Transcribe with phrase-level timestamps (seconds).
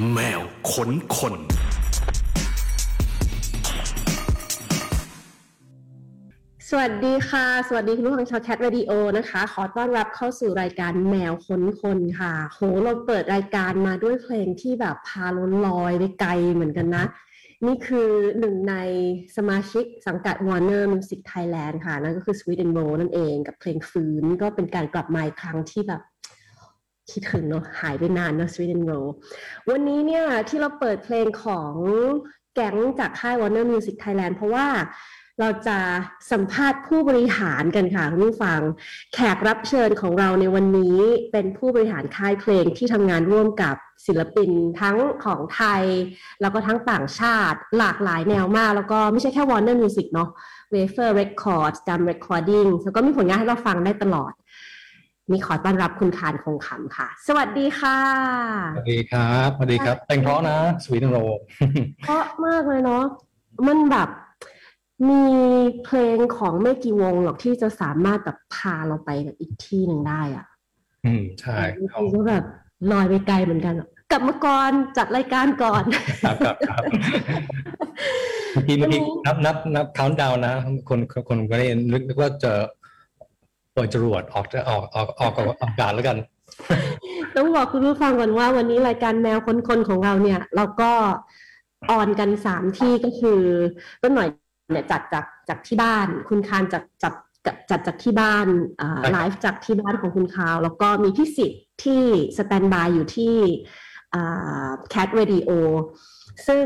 [0.00, 1.34] แมวขนคน
[6.68, 17.04] สวัสดีค่ะ สวัสดีคุณผู้ฟังชาวแคท r รดิโอนะคะ ขอต้อนรับเข้าสู่รายการแมวค้นคนค่ะ โหเราเปิดรายการมาด้วยเพลงที่แบบพาล้นลอยไปไกลเหมือนกันนะ
[17.66, 18.74] นี่คือหนึ่งใน
[19.36, 26.02] สมาชิกสังกัด Warner Music Thailand ค่ะ นั่นก็คือ Sweet and Roll นั่นเองกับเพลงฟื้นก็เป็นการกลับมาอีกครั้งที่แบบ
[27.10, 29.08] คิดถึงเนาะหายไปนานเนาะ Sweet and Roll
[29.70, 31.74] วันนี้เนี่ยที่เราเปิดเพลงของ
[32.54, 34.66] แก๊งจากค่าย Warner Music Thailand เพราะว่า
[35.40, 35.78] เราจะ
[36.32, 38.60] สัมภาษณ์ผู้บริหารกันค่ะคุณผู้ฟัง
[39.14, 40.98] แขกรับเชิญของเราในวันนี้
[41.32, 43.76] เป็นผู้บริหารค่ายเพลงที่ทำงานร่วมกับ
[44.06, 44.50] ศิลปิน
[44.80, 45.84] ทั้งของไทย
[46.40, 50.28] แล้วก็ทั้งต่างชาติหลากหลายแนวมาก แล้วก็ไม่ใช่แค่ Warner Music เนาะ
[50.74, 54.32] Wafer Records จำ Recording แล้วก็มีผลงานให้เราฟังได้ตลอด
[55.30, 57.98] มีขอต้อนรับคุณคานคงคำค่ะ สวัสดีค่ะ
[58.76, 61.18] สวัสดีครับ สวัสดีครับ แต่งเพราะนะ สวีเดนโร
[62.04, 63.04] เพราะมากเลยเนาะ
[63.66, 64.08] มันแบบ
[65.08, 65.24] มี
[65.84, 70.46] เพลงของไม่กี่วงหรอกที่จะสามารถแบบพาเราไปแบบอีกที่หนึ่งได้อะ
[71.04, 72.44] อืม ใช่บางทีก็แบบ
[72.92, 75.84] ลอยไปไกลเหมือนกันอะกลับมาก่อนจัดรายการก่อน
[76.24, 76.82] ครับครับครับ
[78.52, 80.54] เมื่อกี้เมื่อกี้นับนับนับค u นดาวนะ
[80.88, 82.52] คนคนคนก็ได้นึกนึกว่าจะ
[83.76, 86.16] ปล่อยจรวดออกจะออกออกออกอากาศแล้วกัน
[87.36, 90.92] ต้องบอกคุณผู้ฟังก่อนว่า วันนี้รายการแมวคนๆของเราเนี่ย เราก็
[91.90, 93.40] ออนกันสามที่ก็คือ
[94.02, 94.28] ต้นหน่อย
[94.72, 97.14] เนี่ยจัดจากจากที่บ้าน คุณคานจัดจัด
[97.70, 98.46] จัดจากที่บ้าน
[99.12, 102.02] ไลฟ์จากที่บ้านของคุณคาว แล้วก็มีพี่สิทธิ์ที่
[102.38, 103.34] สแตนบายอยู่ที่
[104.90, 105.50] แคทเรดิโอ
[106.48, 106.64] ซึ่ง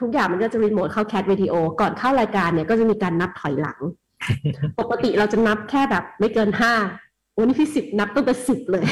[0.00, 3.78] ทุกอย่างมันก็จะรีโมทเข้า Cat Radio ก่อนเข้ารายการเนี่ยก็จะมีการนับถอยหลัง
[4.80, 6.74] ปกติเราจะนับแค่แบบไม่เกินห้า
[7.38, 8.84] วันนี้พี่สิทธิ์นับตั้งแต่สิบเลย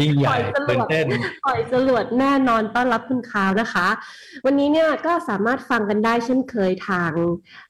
[0.00, 1.06] ยิ่งใหญ่ปล่ตื่อยนจรวดเต้น
[1.46, 3.86] ปล่อยจรวดแน่นอนต้อนรับคุณคาวนะคะ
[4.46, 7.12] วันนี้เนี่ยก็สามารถฟังกันได้เช่นเคยทาง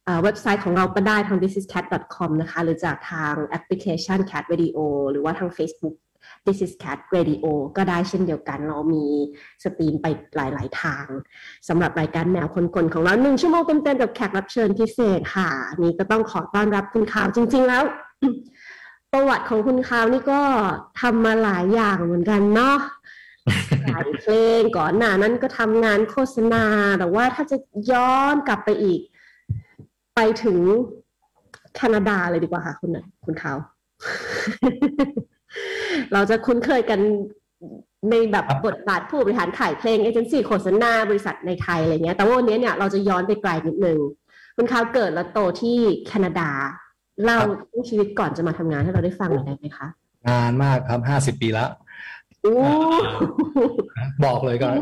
[0.04, 4.78] เอ่อเว็บไซต์ของเราก็ได้ทาง thisiscat.com นะคะ หรือจากทางแอปพลิเคชัน Cat Radio
[5.10, 5.94] หรือว่าทาง Facebook
[6.46, 7.46] This is Cat Radio
[7.76, 9.06] ก็ได้เช่นเดียวกัน เรามี
[9.64, 10.06] stream ไป
[10.36, 11.06] หลาย ๆ ทาง
[11.68, 15.50] สำหรับรายการแมวคนๆของเราหนึ่งชั่วโมงเต็มๆกับแขกรับเชิญพิเศษค่ะ
[15.82, 17.82] นี่ก็ต้องขอต้อนรับคุณคาวจริง ๆ แล้ว
[19.12, 20.40] ประวัติของคุณคาวนี่ก็
[21.00, 22.76] ทำมาหลายอย่างเหมือนกันเนาะ
[23.86, 26.64] ค่ายเพลงก่อนหน้านั้นก็ทำงานโฆษณา
[26.98, 27.56] แต่ว่าถ้าจะ
[27.90, 29.00] ย้อนกลับไปอีก
[30.14, 30.58] ไปถึง
[31.74, 33.54] แคนาดาเลยดีกว่าค่ะคุณหน่อยคุณเขา
[36.12, 37.00] เราจะคุ้นเคยกัน
[38.10, 43.98] ในแบบบทบาทผู้บริหารขายเพลงเอเจนซี่โฆษณาบริษัทในไทยอะไรเงี้ย แต่ว่าวันนี้เนี่ยเราจะย้อนไปไกลนิดนึง
[44.56, 46.50] คุณเขาเกิดและโตที่แคนาดา
[47.24, 47.38] เล่า
[47.68, 49.88] เรื่องชีวิตก่อนจะมาทำงานให้เราได้ฟังหน่อยได้ไหมคะ
[50.28, 51.70] นานมากครับห้าสิบปีแล้ว
[52.42, 52.54] โอ้
[54.24, 54.74] บอกเลยก่อน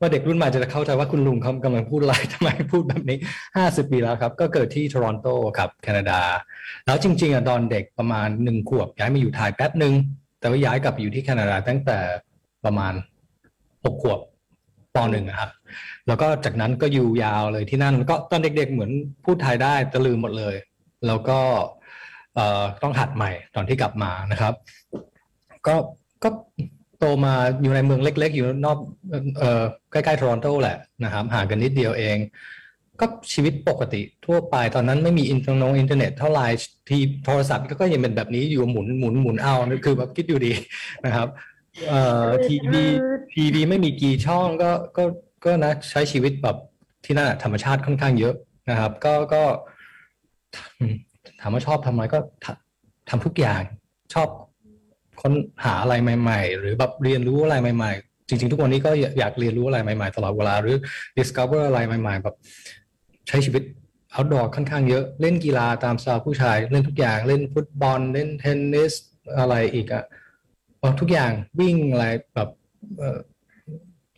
[0.00, 3.18] ว่าเด็กรุ่นใหม่จะเข้าใจว่าคุณลุงเขากำลังพูดอะไรทำไมพูดแบบนี้
[3.56, 5.28] ห้าสิบปีแล้วครับ ก็เกิดที่ทรอนโต
[5.58, 6.20] ครับแคนาดา
[6.86, 9.94] แล้วจริงๆอะตอนเด็กประมาณหนึ่งขวบย้ายมาอยู่ไทยแป๊บหนึ่ง
[10.40, 11.98] แต่ว่าย้ายกลับไปอยู่ที่แคนาดาตั้งแต่
[12.64, 12.94] ประมาณ
[13.84, 14.18] หกขวบ
[14.94, 15.50] ปหนึ่งอะครับ
[16.06, 18.90] แล้วก็จากนั้นก็อยู่ยาวเลยที่นั่นก็ตอนเด็กๆ เหมือน
[19.24, 20.54] พูดไทยได้แต่ลืมหมดเลย
[21.06, 21.38] แล้วก็
[22.82, 24.54] ต้องหัดใหม่ตอนที่กลับมานะครับ
[25.66, 25.74] ก็
[26.22, 26.28] ก็
[27.00, 28.78] โตมาอยู่ในเมืองเล็ก ๆ อยู่นอก
[29.38, 29.62] เอ่อ
[29.92, 32.16] ใกล้ๆทรอนโตแหละนะครับห่างกันนิดเดียวเอง
[33.00, 36.46] ก็ชีวิตปกติทั่วไปตอนนั้นไม่มีอินเทอร์เน็ตอินเทอร์เน็ตเท่าไหร่
[36.88, 40.52] ที่โทรศัพท์ก็ยังเป็นแบบนี้อยู่หมุนหมุนหมุนเอาคือแบบคิดอยู่ดี
[41.06, 41.28] นะครับ
[41.88, 42.84] เอ่อทีวี
[43.32, 45.04] ทีวีไม่มีกี่ช่องก็ก็
[45.44, 46.56] ก็นะใช้ชีวิตแบบ
[47.04, 48.34] ที่นั่นธรรมชาติค่อนข้างเยอะ
[48.70, 49.42] นะครับ ก็ก็
[51.40, 53.60] ถามว่าชอบทำอะไรก็ทำทำทุกอย่าง
[54.14, 54.28] ชอบ
[55.22, 55.32] ค้น
[55.64, 60.76] หาอะไรใหม่ ๆ หรือแบบเรียนรู้อะไรใหม่ ๆ จริง ๆ ทุกวันนี้ก็อยากเรียนรู้อะไรใหม่ๆตลอดเวลาหรือ
[61.18, 62.36] discover อะไรใหม่ ๆ แบบ
[63.28, 63.62] ใช้ชีวิต
[64.14, 68.92] outdoor ค่อนข้างเยอะเล่นกีฬาตามสไตล์ผู้ชาย เล่นทุกอย่างเล่นฟุตบอล เล่นเทนนิส
[69.38, 70.04] อะไรอีกอะ
[70.78, 72.48] เอาทุกอย่างวิ่งอะไรแบบ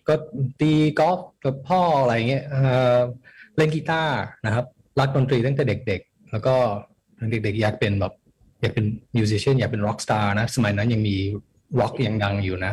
[0.08, 0.14] ก็
[0.60, 2.62] ตีกอล์ฟกับพ่ออะไรเงี้ยเอ่
[2.96, 2.99] อ
[3.56, 4.14] เล่นกีตาร์
[4.46, 4.64] นะครับ
[5.00, 6.54] รักดนตรีตั้งแต่เด็ก ๆ แล้วก็
[7.31, 8.12] เด็กๆอยากเป็นแบบ
[8.62, 8.87] อยากเป็น
[9.17, 11.17] มิวสิช i นอยากเป็น rockstar นะ สมัยนั้นยังมี
[11.81, 12.73] ร็อกยังดังอยู่นะ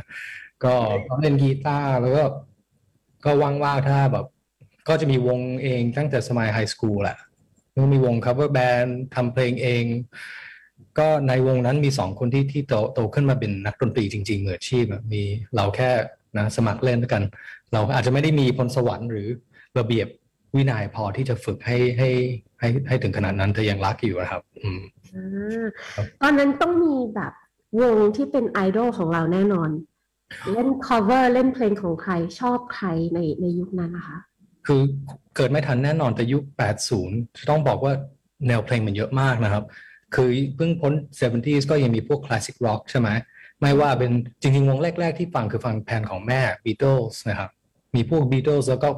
[0.64, 0.74] ก็
[1.20, 2.24] เล่นกีตาร์แล้วก็
[3.26, 4.26] ก็ว่างๆถ้าแบบ
[4.88, 7.18] ก็จะมีวงเองตั้งแต่สมัย high school แหละ
[7.72, 9.84] แล้วมีวง cover band ทำเพลงเอง
[11.00, 15.22] ก็ในวงนั้นมีสองคนที่ที่โตโตขึ้นมาเป็นนักดนตรีจริง ๆ เหมืออาชีพมี
[15.56, 15.92] เราแค่
[16.38, 17.24] นะสมัครเล่นด้วยกัน
[17.74, 19.28] เราอาจจะไม่ได้มีพรสวรรค์หรือ
[19.80, 20.08] ระเบียบ
[20.56, 22.10] วินัยพอที่จะฝึกให้ให้
[22.60, 24.82] ให้ให้ถึงขนาดนั้นเธอยังรักอยู่นะครับ อืม
[26.22, 27.32] ตอนนั้นต้องมีแบบ
[27.82, 29.70] วงที่เป็นไอดอลของเราแน่นอน
[30.52, 34.18] เล่น cover เล่นเพลงของใครชอบใครในในยุคนั้นนะคะ
[34.68, 34.82] คือ
[35.36, 36.44] เกิดไม่ทันแน่นอนแต่ยุค
[36.96, 37.94] 80 ต้องบอกว่า
[38.48, 39.64] แนวเพลงมันเยอะมากนะครับ
[40.16, 43.10] คือเพิ่งพ้น 70s ก็ยังมีพวก classic rock ใช่ไหม
[43.62, 47.50] ไม่ว่าเป็นจริงๆ วงแรก ๆ ที่ฟังคือฟังแผ่นของแม่ Beatles นะครับ
[47.96, 48.90] มีพวก Beatles แล้วก็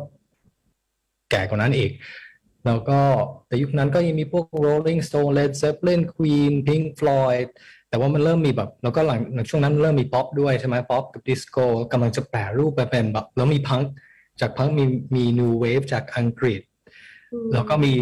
[1.31, 1.91] แก่กว่านั้นอีก
[2.65, 2.99] แล้วก็
[3.47, 7.47] แต่ยุคนั้นก็ยังมีพวก Rolling Stone Led Zeppelin Queen Pink Floyd
[7.89, 9.19] แต่ว่ามันเริ่มมีแบบ แล้วก็หลัง
[9.49, 13.81] ช่วงนั้นเริ่มมีป๊อปด้วยใช่ไหมป๊อปกับดิสโก้กำลังจะแปรรูปไปเป็นแบบ แล้วมีพัง
[14.41, 14.85] จากพังมี
[15.15, 16.61] มี new wave จากอังกฤษ
[17.53, 17.93] แล้วก็มี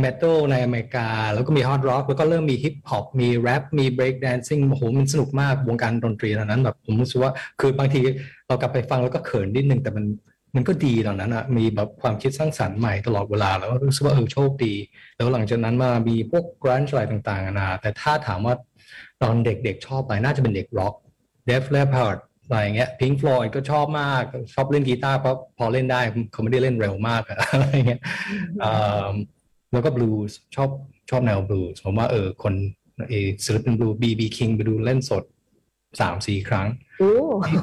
[0.00, 8.00] metal ในอเมริกา แล้วก็มี hard rock แล้วก็เริ่มมีฮิปฮอปมีแรปมี breakdancing โอ้โหมันสนุกมากวงการดนตรีตอนนั้นแบบผมรู้สึกว่าคือบางที
[8.46, 10.04] เรากลับไปฟังแล้วก็เขินนิดนึงแต่มัน
[10.56, 14.74] มันก็ดีตอนนั้นอะมีแบบความคิดสร้างสรรค์ใหม่ตลอดเวลา แล้วรู้สึกว่าเออโชคดี
[15.16, 18.54] แล้วหลังจากนั้นมามีพวก grunge อะไรต่างๆนานาแต่ถ้าถามว่า
[19.22, 20.94] ตอนเด็กๆชอบอะไรน่าจะเป็นเด็กร็อก
[21.46, 24.22] Def Leppard อะไรอย่างเงี้ย Pink Floyd ก็ชอบมาก
[24.54, 26.00] ชอบเล่นกีตาร์เพราะพอเล่นได้
[26.32, 27.22] เขาไม่ได้เล่นเร็วมาก
[27.52, 28.00] อะไรเงี้ย
[29.72, 30.70] แล้วก็บลูส์ชอบ
[31.10, 32.54] ชอบแนวบลูส์ผมว่าเออคน
[33.08, 33.14] เอ
[33.44, 34.22] ศิลปินบลูส์ B.B.
[34.24, 35.24] King ไปดูเล่นสด
[36.00, 36.66] สามสี่ครั้ง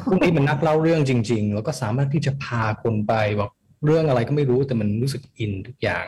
[0.10, 3.52] พวกนี้มันนักเล่าเรื่องจริง ๆ แล้วก็สามารถที่จะพาคนไปบอก
[3.86, 6.06] เรื่องอะไรก็ไม่รู้แต่มันรู้สึกอินทุกอย่าง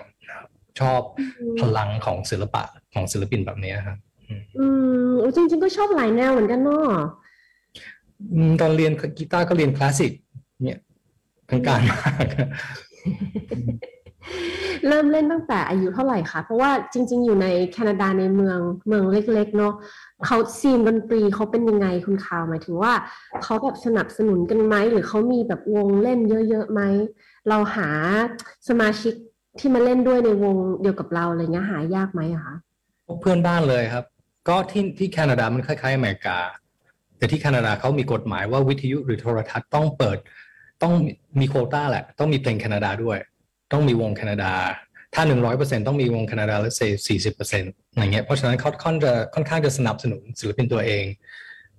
[0.80, 1.02] ชอบ
[1.62, 2.64] พลังของศิลปะ
[2.94, 3.98] ของศิลปินแบบนี้ครับ
[4.60, 4.68] อื
[5.08, 6.88] มจริง ๆ ก็ชอบหลายแนวเหมือนกันเนาะ
[8.62, 10.12] ตอนเรียนกีตาร์ก็เรียนคลาสสิก
[10.64, 10.80] เนี่ย
[11.50, 12.26] กลางๆมาก
[14.88, 19.74] เริ่มเล่นตั้งแต่อายุเท่าไหร่คะ เพราะว่าจริง ๆ อยู่ในแคนาดาในเมืองเมืองเล็ก ๆ เนาะ
[20.26, 22.94] เขาซีนดนตรีเขาเป็นยังไงคุณข่าวหมายถึงว่า
[23.44, 26.20] เขาแบบสนับสนุนกันไหมหรือเขามีแบบวงเล่น
[26.50, 26.82] เยอะๆไหม
[27.50, 27.90] เราหา
[28.70, 29.14] สมาชิก
[29.60, 32.56] ที่มาเล่นด้วยในวงเดียวกับเราอะไรเงี้ยหายากไหมคะ
[33.22, 34.06] เพื่อนบ้านเลยครับ
[34.48, 36.38] ก็ที่ที่แคนาดามันคล้ายๆอเมริกา
[37.18, 40.18] แต่ที่แคนาดาเขามีกฎหมายว่าวิทยุหรือโทรทัศน์ต้องเปิด
[40.84, 40.94] ต้อง
[41.40, 43.18] มีโคต้าแหละ ต้องมีเพลงแคนาดาด้วย
[43.72, 44.54] ต้องมีวงแคนาดา
[45.16, 51.06] ถ้าหนึ่งร้อยเปอร์เซ็นต้องมีวงแคนาดาและเซสี่สิบเปอร์เซ็นต์อย่างเงี้ยเพราะฉะนั้นเขาค่อนจะค่อนข้างจะสนับสนุนศิลปินตัวเอง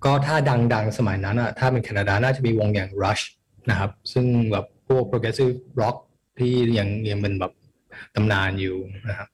[0.05, 0.35] ก็ถ้า
[0.73, 3.23] ดังๆ สมัยนั้นอะถ้าเป็นแคนาดาน่าจะมีวงอย่าง Rush
[3.69, 5.97] นะครับ ซึ่งแบบพวก progressive rock
[6.39, 7.51] ที่ยังยังเป็นแบบ
[8.15, 8.75] ตำนานอยู่
[9.09, 9.27] นะครับ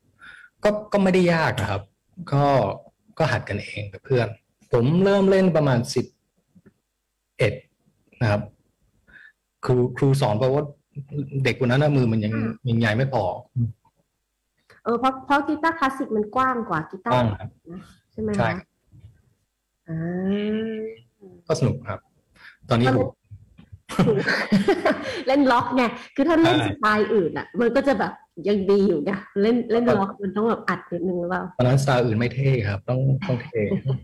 [0.63, 1.81] ก็ก็ไม่ได้ยากนะครับ
[2.31, 2.43] ก็
[3.17, 4.27] ก็หัดกันเองกับเพื่อน
[4.73, 6.05] ผมเริ่มเล่นประมาณสิบ
[7.39, 7.53] เอ็ด
[8.21, 8.41] นะครับ
[9.65, 10.63] ครูครูสอนเพราะว่า
[11.43, 12.33] เด็กคนนั้นมือมันยัง
[12.69, 13.23] ยังใหญ่ไม่พอ
[14.83, 17.29] เออเพราะเพราะกีตาร์คลาสสิกมันกว้างกว่ากีตาร์
[18.11, 18.49] ใช่ไหมใช่
[19.89, 20.79] อ่า
[21.47, 21.99] ก็สนุกครับ
[22.69, 23.07] ตอนนี้ผม
[25.27, 25.83] เล่นล็อกไง
[26.15, 28.13] คือถ้าเล่นสไตล์อื่นอะ มันก็จะแบบ
[28.47, 33.61] ยังดีอยู่ไงเล่นเล่นล็อกมันต้องแบบอัดนิดนึงหรือเปล่าตตอนนั้นสไตล์อื่นไม่เท่ครับ ต้องต้องเท่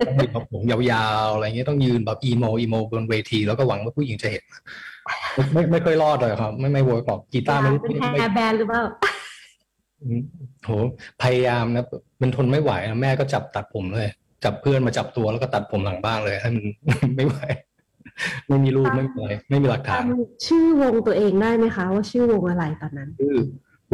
[0.08, 4.44] ต้องมีแบบผมยาวๆอะไรเงี้ยต้องยืนแบบ emo emo บนเวที แล้วก็หวังว่าผู้หญิงจะเห็น
[5.54, 8.81] ไม่ไม่ค่อยรอดเลยครับ ไม่ไม่ work หรอกกีตาร์ไม่เป็น hair band หรือเปล่า
[10.66, 10.69] โห
[11.22, 11.86] พยายามนะ
[12.22, 14.10] มันทนไม่ไหวแม่ก็จับตัดผมเลย
[14.44, 16.66] จับเพื่อนมาจับตัวแล้วก็ตัดผมหลังบ้านเลยให้มัน
[17.16, 17.38] ไม่ไหว
[18.48, 20.04] ไม่มีรูปไม่มีอะไรไม่มีหลักฐาน
[20.48, 23.36] ชื่อวงตัวเองได้ไหมคะ ว่าชื่อวงอะไรตอนนั้นชื่อ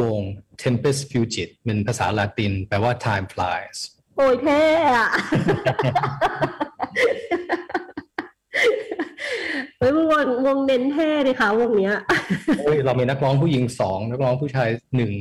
[0.02, 0.22] วง
[0.64, 3.78] Tempest Fugit เป็นภาษาละติน แปลว่า time flies
[4.18, 4.64] โอ้ยเท่
[4.98, 5.10] อะ
[9.80, 11.96] เฮ้ยวงวงเน้นเท่เลยค่ะวงเนี้ย
[12.60, 15.12] เฮ้ยเรามีนักร้องผู้หญิงสองนักร้องผู้ชายหนึ่ง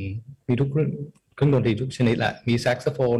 [0.47, 0.89] มีทุกเครื่อง
[1.35, 3.19] เครื่องดนตรีทุกชนิดแหละมีแซกโซโฟน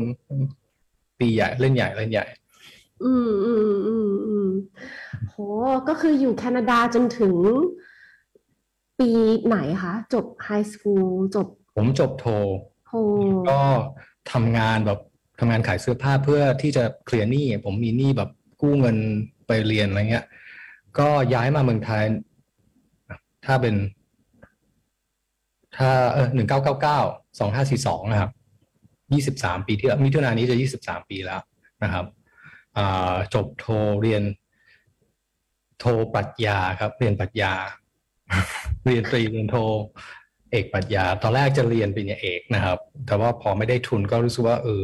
[1.19, 2.25] ตีใหญ่เล่นใหญ่เล่นใหญ่
[3.03, 4.49] อืมอืมอืมอืม
[5.29, 5.35] โห
[5.87, 7.35] ก็คืออยู่แคนาดาจนถึง
[8.99, 9.09] ปี
[9.45, 12.25] ไหนคะ จบไฮสคูลจบ ผมจบโท
[12.87, 12.91] โท
[13.49, 13.61] ก็
[14.31, 14.99] ทำงานแบบ
[15.39, 18.29] ทำงานขายเสื้อผ้าเพื่อที่จะเคลียร์หนี้ผมมีหนี้แบบ
[18.61, 18.97] กู้เงิน
[19.47, 20.25] ไปเรียนอะไรเงี้ย
[20.99, 22.03] ก็ย้ายมาเมืองไทย
[23.45, 23.75] ถ้าเป็น
[25.77, 26.99] ถ้าเออหนึ่งเก้าเก้าเก้า
[27.39, 28.31] สองห้าสี่สองนะครับ
[29.13, 31.41] ยี่สิบสามปีที่มิถุนายนนี้จะยี่สิบสามปีแล้ว
[31.83, 32.05] นะครับ
[33.33, 33.65] จบโท
[34.01, 34.23] เรียน
[35.79, 37.53] โทปรัชญาครับ เรียนปรัชญา
[38.85, 39.55] เรียนตรีเรียนโท
[40.51, 44.83] เอกปรัชญา ตอนแรกจะเรียนปริญญาเอกนะครับ แต่ว่าพอไม่ได้ทุนก็รู้สึกว่าเออ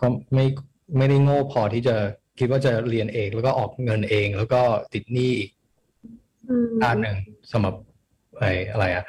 [0.00, 0.44] ก็ไม่
[0.96, 1.96] ไม่ได้โง่พอที่จะ
[2.38, 4.60] คิดว่าจะเรียนเองแล้วก็ออกเงินเอง แล้วก็
[4.92, 5.50] ติดหนี้อีก
[6.82, 7.16] ด้านหนึ่ง
[7.52, 7.74] สำหรับ
[8.38, 9.04] ไอ้อะไรอะ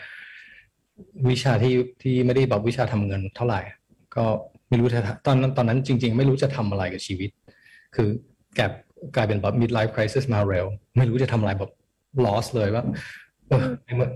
[1.30, 3.62] วิชาที่ที่ไม่ได้แบบวิชาทำเงินเท่าไหร่
[4.16, 4.26] ก็
[4.70, 7.30] ไม่รู้จะตอนนั้นตอนนั้นจริง ๆ ไม่รู้จะทำอะไรกับชีวิต
[7.96, 8.10] คือ
[8.56, 8.60] แก
[9.16, 10.66] กลายเป็นแบบ midlife crisis มาเร็ว
[10.98, 11.72] ไม่รู้จะทำอะไรแบบ
[12.26, 12.84] loss เลยว่า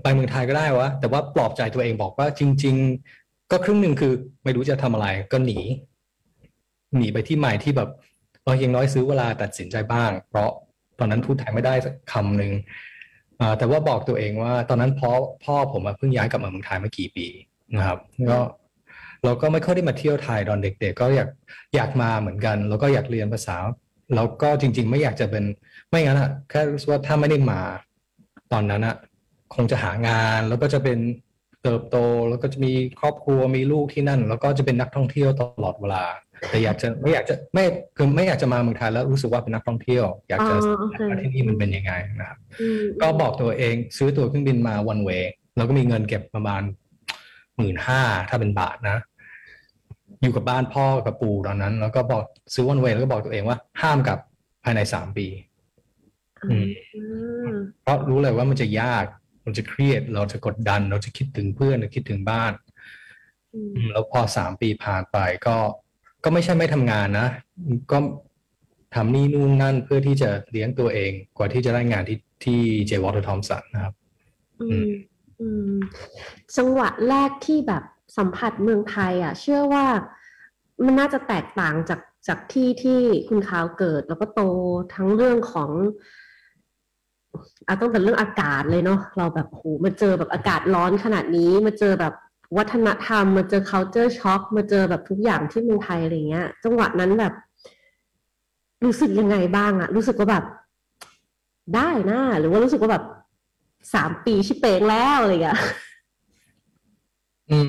[0.02, 2.74] ไปเมืองไทยก็ได้วะ แต่ว่าปลอบใจตัวเองบอกว่าจริง
[3.12, 4.12] ๆ ก็ครึ่งหนึ่งคือ
[4.44, 5.58] ไม่รู้จะทำอะไรก็หนี
[6.96, 7.88] หนีไปที่ใหม่ที่แบบ
[8.42, 10.50] เออยังน้อยซื้อเวลาตัดสินใจบ้าง เพราะ
[10.98, 11.74] ตอนนั้นพูดไทยไม่ได้
[12.12, 12.52] คำหนึ่ง
[13.58, 15.10] แต่ว่าบอกตัวเองว่าตอนนั้นพ่อ
[15.44, 17.26] พ่อผมเพิ่งย้ายกลับมาเมืองไทยเมื่อกี่ปี
[17.76, 17.98] นะครับ
[18.30, 18.38] ก็
[19.24, 21.28] เราก็ไม่ค่อยได้มาเที่ยวไทยตอนเด็ก ๆ ก็อยาก
[21.74, 23.56] อยากมาเหมือนกัน แล้วก็อยากเรียนภาษา
[24.14, 25.44] แล้วก็จริง ๆ ไม่อยากจะเป็น
[25.88, 27.60] ไม่งั้นอะแค่รู้สึกว่าถ้าไม่ได้มา
[28.52, 28.96] ตอนนั้นอะ
[29.54, 30.98] คงจะหางานแล้วก็จะเป็น
[31.62, 31.96] เติบโต
[32.28, 36.04] แล้วก็จะมีครอบครัวมีลูกที่นั่น แล้วก็จะเป็นนักท่องเที่ยวตลอดเวลา
[36.48, 37.64] แต่อยากจะไม่อยากจะไม่
[37.96, 40.54] คือไม่อยากจะมาเมืองไทยแล้วรู้สึกว่าเป็นนักท่องเที่ยว อยากจะ
[41.08, 42.38] ว่าที่นี่มันเป็นยังไงนะครับ
[43.02, 45.10] ก็บอกตัวเองซื้อตั๋วเครื่องบินมาวันเว
[45.56, 46.62] แล้วก็มีเงินเก็บประมาณ
[47.56, 48.96] หมื่นห้าถ้าเป็นบาทนะ
[50.22, 52.22] อยู่กับบ้านพ่อกับปู่ตอนนั้น แล้วก็บอก
[52.54, 54.18] ซื้อวันเวแล้วก็บอกตัวเองว่าห้ามกับ
[54.64, 55.26] ภายในสามปี
[57.82, 59.04] เพราะรู้เลยว่ามันจะยาก
[59.44, 62.52] มันจะเครียด เราจะกดดัน เราจะคิดถึงเพื่อนหรือคิดถึงบ้าน
[63.92, 65.56] แล้วพอสามปีผ่านไปก็
[66.24, 67.28] ก็ไม่ใช่ไม่ทำงานนะ
[67.90, 67.98] ก็
[68.94, 72.92] ทำนี่นู่นนั่นเพื่อที่จะเลี้ยงตัวเอง กว่าที่จะได้งานที่ที่ J.
[73.02, 73.94] Walter Thompson นะครับ
[76.56, 77.82] จังหวะแรกที่แบบ
[78.16, 79.86] สัมผัสเมืองไทย อะ เชื่อว่า
[80.84, 84.42] มันน่าจะแตกต่างจากจากที่ที่คุณคาวเกิดแล้วก็โต
[84.94, 85.70] ทั้งเรื่องของ
[87.66, 92.14] อาต้องเป็นเรื่องอากาศเลยเนาะเราแบบโหมาเจอแบบอากาศร้อนขนาดนี้มาเจอแบบ
[92.56, 97.34] วัฒนธรรมมาเจอ culture shock มาเจอแบบทุกอย่างที่เมืองไทยอะไรเงี้ย จังหวะนั้นแบบ
[98.84, 100.44] รู้สึกยังไงบ้างอะรู้สึกว่าแบบ
[101.74, 103.04] ได้นะหรือว่ารู้สึกว่าแบบ
[103.94, 105.58] สามปีชิเปงแล้วอะไรเงี้ย
[107.50, 107.68] อืม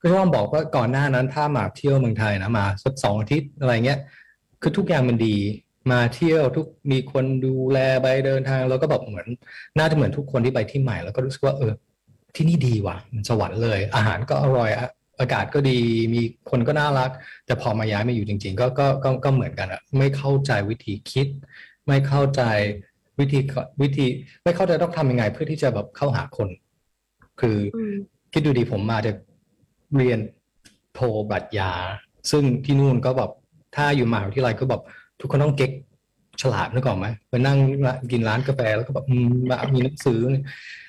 [0.00, 3.98] ก็ต้องบอกว่าก่อนหน้านั้นถ้ามาเที่ยวเมืองไทยนะมาสักสองอาทิตย์อะไรเงี้ย
[4.62, 5.36] คือทุกอย่างมันดี
[5.92, 9.26] มาเที่ยวทุกมีคนดูแลไปเดินทาง แล้วก็แบบเหมือน
[9.78, 11.72] น่าจะเหมือนทุกคนที่ไปที่ใหม่แล้วก็รู้สึกว่าเออ
[12.34, 14.70] ที่นี่ดีว่ะ มันสวรรค์เลย อาหารก็อร่อย
[15.20, 15.78] อากาศก็ดี
[16.14, 16.20] มี
[16.50, 17.10] คนก็น่ารัก
[17.46, 21.26] แต่พอมาย้ายมาอยู่จริง ๆ ก็ก็ก็ก็เหมือนกันอะไม่เข้าใจวิธีคิด
[21.86, 22.42] ไม่เข้าใจ
[23.18, 23.40] วิธี
[23.82, 24.06] วิธี
[24.44, 26.48] ไม่เข้าใจต้องทำยังไง เพื่อที่จะแบบเข้าหาคน
[27.40, 27.56] คือ
[28.32, 29.12] คิดดูดีผมมาจะ
[29.96, 30.18] เรียน
[30.94, 31.72] โทบัตรยา
[32.30, 33.30] ซึ่งที่นู่นก็แบบ
[33.76, 34.82] ถ้าอยู่มหาวิทยาลัยก็แบบ
[35.20, 35.70] ทุกคนต้องเก๊ก
[36.42, 37.58] ฉลาดนึกออกไหมไปนั่ง
[38.12, 39.06] กินร้านกาแฟแล้วก็แบบ
[39.74, 40.20] มีหนังสือ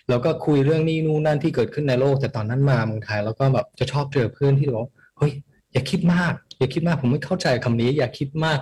[0.09, 5.31] แล้วก็คุยเรื่องนี้นู่นนั่นที่เกิดขึ้นในโลก แต่ตอนนั้นมาเมืองไทยแล้วก็แบบจะชอบเจอเพื่อนที่บอกเฮ้ย
[5.73, 8.59] อย่าคิดมาก อย่าคิดมากผมไม่เข้าใจคำนี้ อย่าคิดมาก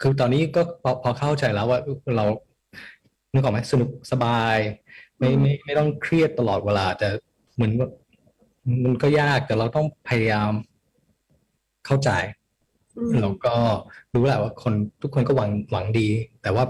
[0.00, 1.78] คือตอนนี้ก็พอพอเข้าใจแล้วว่า
[2.16, 2.24] เรา
[3.32, 4.56] นึกออกไหมสนุกสบาย
[5.18, 7.08] ไม่ไม่ไม่ต้องเครียดตลอดเวลาแต่
[7.54, 7.72] เหมือน
[8.84, 10.52] มันก็ยากแต่เราต้องพยายาม
[11.86, 12.10] เข้าใจ
[13.20, 13.54] แล้วก็
[14.14, 16.08] รู้แหละว่าคนทุกคนก็หวังหวังดี
[16.42, 16.64] แต่ว่า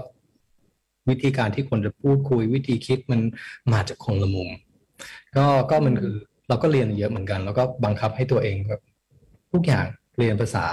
[1.09, 3.21] วิธีการที่คนจะพูดคุยวิธีคิดมัน
[3.73, 4.49] มาจากคนละมุม
[5.37, 6.13] ก็ก็มันคือ
[6.47, 8.81] เราก็เรียนเยอะเหมือนกัน แล้วก็บังคับให้ตัวเองแบบ
[9.51, 9.85] ทุกอย่าง
[10.17, 10.65] เรียนภาษา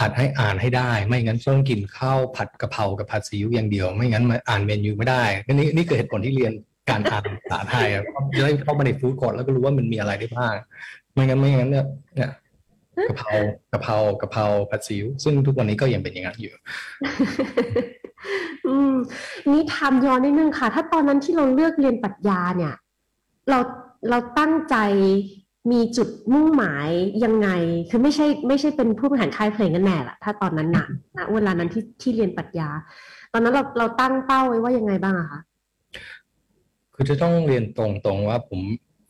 [0.00, 6.52] หัดให้อ่านให้ได้ ไม่งั้นต้องกินข้าวผัดกะเพรากับผัดซีอิ๊วอย่างเดียว ไม่งั้นมาอ่านเมนูไม่ได้นี่นี่คือเหตุผลที่เรียน
[6.90, 7.88] การอ่านภาษาไทย
[8.36, 10.54] จะได้เข้ามาในฟู้ดคอร์แล้วก็รู้ว่ามันมีอะไรได้บ้าง
[11.12, 12.30] ไม่งั้นไม่งั้นเนี่ยเนี่ย
[13.08, 13.34] กะเพรา
[13.72, 16.52] กะเพรากะเพราผัดซีอิ๊วซึ่งทุกวันนี้ก็ยังเป็นอย่างนั้นอยู่
[18.68, 18.94] อืม
[19.50, 22.74] นี่ทำย้อนนิดนึงค่ะ ถ้าตอนนั้นที่เราเลือกเรียนปรัชญาเนี่ย
[23.50, 23.58] เรา
[24.10, 24.76] เราตั้งใจ
[25.72, 26.88] มีจุดมุ่งหมาย
[27.24, 27.48] ยังไง
[27.90, 30.86] คือไม่ใช่ไม่ใช่เป็นผู้บริหารค่ายเพลงกันแน่ละถ้าตอนนั้นนะ
[31.16, 32.68] นะเวลานั้นที่ที่เรียนปรัชญา
[33.32, 35.40] ตอนนั้นเราเราตั้งเป้าไว้ว่ายังไงบ้างอะคะ
[36.94, 38.60] คือจะต้องเรียนตรงๆว่าผม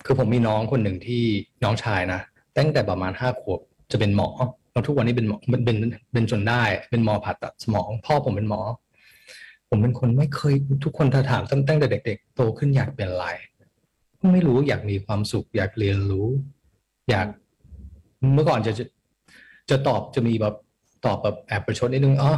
[0.06, 1.22] คือผมมีน้องคนหนึ่งที่
[1.64, 2.20] น้องชายนะ
[2.56, 3.60] ตั้งแต่ประมาณห้าขวบ
[3.94, 4.28] จะเป็นหมอ
[4.72, 5.76] แล้วทุกวันนี้เป็นหมอเป็น
[6.12, 8.60] เป็นจนได้ เป็นหมอผ่าตัดสมอง พ่อผมเป็นหมอ
[9.68, 13.26] ผมเป็นคนไม่เคยทุกคนถ้าถามตั้งแต่เด็ก ๆ โตขึ้นอยากเป็นอะไร
[14.32, 16.28] ไม่รู้อยากมีความสุข อยากเรียนรู้
[17.10, 17.26] อยาก
[18.34, 18.84] เมื่อก่อนจะจะ
[19.70, 20.54] จะตอบจะมีแบบ
[21.06, 22.32] ตอบแบบแอบประชดนิดนึงอ๋อ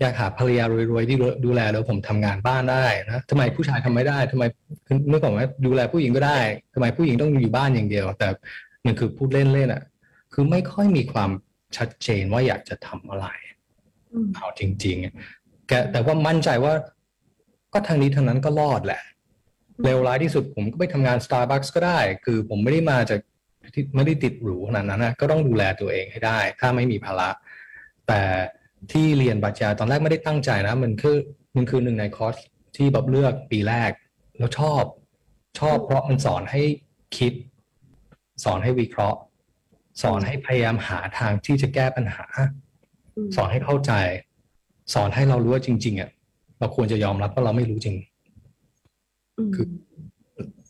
[0.00, 4.44] อยากหาภรรยารวยๆที่ดูแลแล้วผมทำงานบ้านได้นะทำไมผู้ชายทำไม่ได้ทำไม
[5.08, 6.38] เมื่อก่อนว่าดูแลผู้หญิงก็ได้
[6.74, 8.28] ทำไมผู้หญิงต้องอยู่บ้านอย่างเดียว แต่
[8.84, 9.82] มันคือพูดเล่นๆอะ
[10.34, 11.30] คือไม่ค่อยมีความ
[11.76, 13.26] ชัดเจนว่าอยากจะทำอะไร
[14.34, 16.72] เอาจริงๆแกแต่ว่ามั่นใจว่า
[17.72, 19.02] ก็ทางนี้ทางนั้นก็รอดแหละ
[19.84, 23.20] เร็วร้ายที่สุดผมก็ไปทำงาน Starbucks ก็ได้ คือผมไม่ได้มาจาก
[23.96, 27.30] ไม่ได้ติดหรูขนาดนั้นนะก็ต้องดูแลตัวเองให้ได้ ถ้าไม่มีภาระ
[28.08, 28.20] แต่
[28.92, 31.16] ที่เรียนบัญชีตอนแรกไม่ได้ตั้งใจนะ มันคือ
[31.56, 32.36] มันคือหนึ่งในคอร์ส
[32.76, 33.90] ที่แบบเลือกปีแรก
[34.38, 34.82] แล้วชอบ
[35.60, 36.62] ชอบเพราะมันสอนให้
[37.16, 37.32] คิด
[38.44, 39.18] สอนให้วิเคราะห์
[40.02, 42.26] สอนให้พยายามหาทางที่จะแก้ปัญหา
[43.36, 43.92] สอนให้เข้าใจ
[44.94, 46.10] สอนให้เรารู้ว่าจริง ๆอะ
[46.58, 47.96] เราควรจะยอมรับว่าเราไม่รู้จริง
[49.54, 49.66] คือ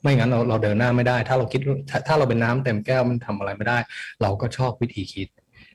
[0.03, 1.61] ไม่งั้นเราเราเดินหน้าไม่ได้ ถ้าเราคิด
[2.07, 3.79] ถ้าเราเป็นน้ำเต็มแก้วมันทำอะไรไม่ได้
[4.23, 5.29] เราก็ชอบวิธีคิด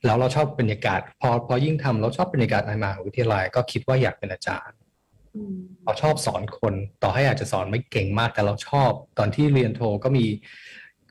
[0.06, 4.77] แล้วเราชอบบรรยากาศ พอพอยิ่งทำเราชอบบรรยากาศในมหาวิทยาลัยก็คิดว่าอยากเป็นอาจารย์
[5.36, 10.25] อืมเราชอบสอนคน ต่อให้อาจจะสอนไม่เก่งมาก แต่เราชอบ ตอนที่เรียนโทก็มี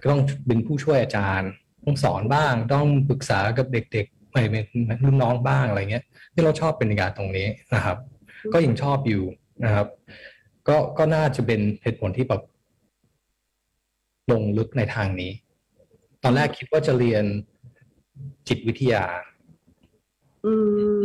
[0.02, 1.67] ก็ต้องเป็นผู้ช่วยอาจารย์ต้อง
[2.04, 4.64] สอนบ้าง ต้องปรึกษากับเด็กๆไม่เป็น
[5.04, 7.98] รุ่นน้องบ้างอะไรเงี้ยที่เราชอบบรรยากาศตรงนี้นะครับ
[8.52, 9.22] ก็ยังชอบอยู่
[9.64, 9.86] นะครับ
[10.68, 12.42] ก็ก็น่าจะเป็นเหตุผลที่แบบ
[14.32, 15.32] ลงลึกในทางนี้
[16.22, 17.24] ตอนแรกคิดว่าจะเรียน
[18.48, 19.04] จิตวิทยา
[20.46, 20.52] อื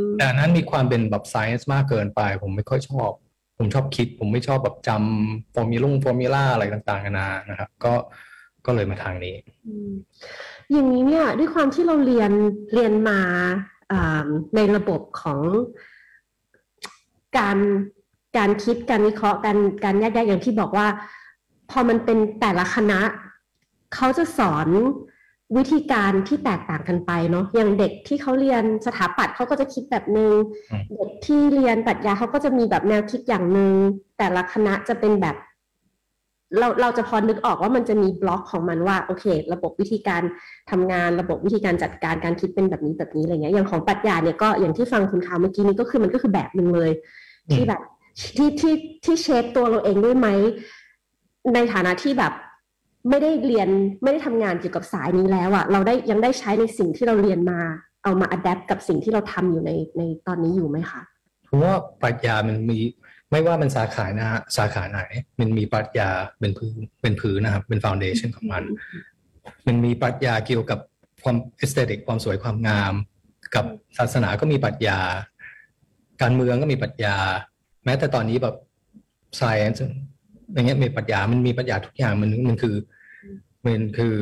[0.03, 3.11] มแต่อันนั้นมีความเป็นแบบ science มากเกินไป ผมไม่ค่อยชอบ
[3.57, 7.93] ผมชอบคิด ผมไม่ชอบแบบจำฟอร์มิลง formula อะไรต่างๆนานานะครับ ก็
[8.65, 9.35] ก็เลยมาทางนี้
[10.73, 12.31] อืมอย่างนี้เนี่ยด้วยความที่เราเรียน
[12.73, 13.19] เรียนมา
[13.91, 15.39] อ่าในระบบของ
[17.37, 17.57] การ
[18.37, 20.87] การคิดการวิเคราะห์การการแยกแยะอย่างที่บอกว่า
[21.71, 22.99] พอมันเป็นแต่ละคณะ
[23.95, 24.67] เขาจะสอน
[25.57, 30.33] วิธีการที่แตกต่างกันไปเนาะอย่างเด็กที่เขาเรียนสถาปัตย์เขาก็จะคิดแบบนึง
[30.71, 33.73] อืมเด็กที่เรียนปรัชญาเขาก็จะมีแบบแนวคิดอย่างหนึ่ง
[34.17, 35.35] แต่ละคณะจะเป็นแบบ
[36.59, 40.21] เราเราจะพอนึกออกว่ามันจะมีบล็อกของมันว่าโอเค ระบบวิธีการ
[40.71, 46.91] ทำงานระบบวิธีการจัดการการคิดเป็นแบบนี้แบบนี้อะไรเงี้ยอย่างของปรัชญาเนี่ยก็อย่างที่ฟังคุณข่าวเมื่อกี้นี้ก็คือมันก็คือแบบหนึ่งเลย
[47.53, 47.81] ที่แบบ
[48.37, 48.73] ที่ที่
[49.05, 50.27] ที่ shape ตัวเราเองด้วยไหม
[51.53, 52.33] ในฐานะที่แบบ
[53.09, 53.69] ไม่ได้เรียน
[54.03, 57.59] ไม่ได้ทำงานเกี่ยวกับสายนี้แล้วอะเราได้ยังได้ใช้ในสิ่งที่เราเรียนมา
[58.03, 61.01] เอามา adapt กับสิ่งที่เราทำอยู่ในในตอนนี้อยู่ไหมคะ
[61.45, 62.79] เพราะว่าปรัชญามันมี
[63.33, 65.01] ไม่ว่ามันสาขานะฮะสาขาไหน
[65.39, 66.09] มันมีปรัชญา
[66.39, 68.63] เป็นพื้นเป็นพื้นนะครับ เป็นฟ u n เดชันของมัน
[69.67, 70.79] มันมีปรัชญาเกี่ยวกับ
[71.23, 72.93] ความ aesthetic ความสวยความงาม
[73.55, 73.65] กับ
[73.97, 74.99] ศาสนาก็มีปรัชญา
[76.21, 77.15] การเมืองก็มีปรัชญา
[77.85, 78.55] แม้แต่ตอนนี้แบบ
[79.39, 79.79] science
[80.53, 82.75] อย่างเงี้ยมีปรัชญา มันมีปรัชญาทุกอย่างมันมันคือ
[83.65, 84.15] มันคือ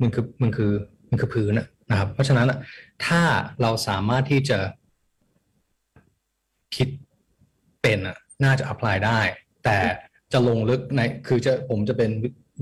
[0.00, 0.72] มันคือมันคือ
[1.10, 2.58] มันคือพื้นอะนะครับ เพราะฉะนั้นอะ
[3.06, 3.20] ถ้า
[3.62, 4.58] เราสามารถที่จะ
[6.76, 6.88] คิด
[7.82, 9.20] เป็นอะ น่าจะ apply ได้
[9.64, 9.78] แต่
[10.32, 12.10] จะลงลึกในคือจะผมจะเป็น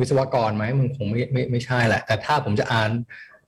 [0.00, 2.90] วิศวกรไหมมันคงไม่ไม่ไม่ใช่แหละ แต่ถ้าผมจะอ่าน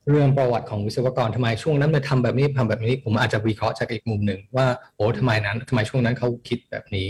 [0.09, 4.65] เรื่องประวัติของวิศวกรทำไมช่วงนั้นมาทำแบบนี้ทำแบบนี้ ผมอาจจะวิเคราะห์จากอีกมุมหนึ่งว่า
[4.95, 7.07] โอ้ทำไมนั้นทำไมช่วงนั้นเขาคิดแบบนี้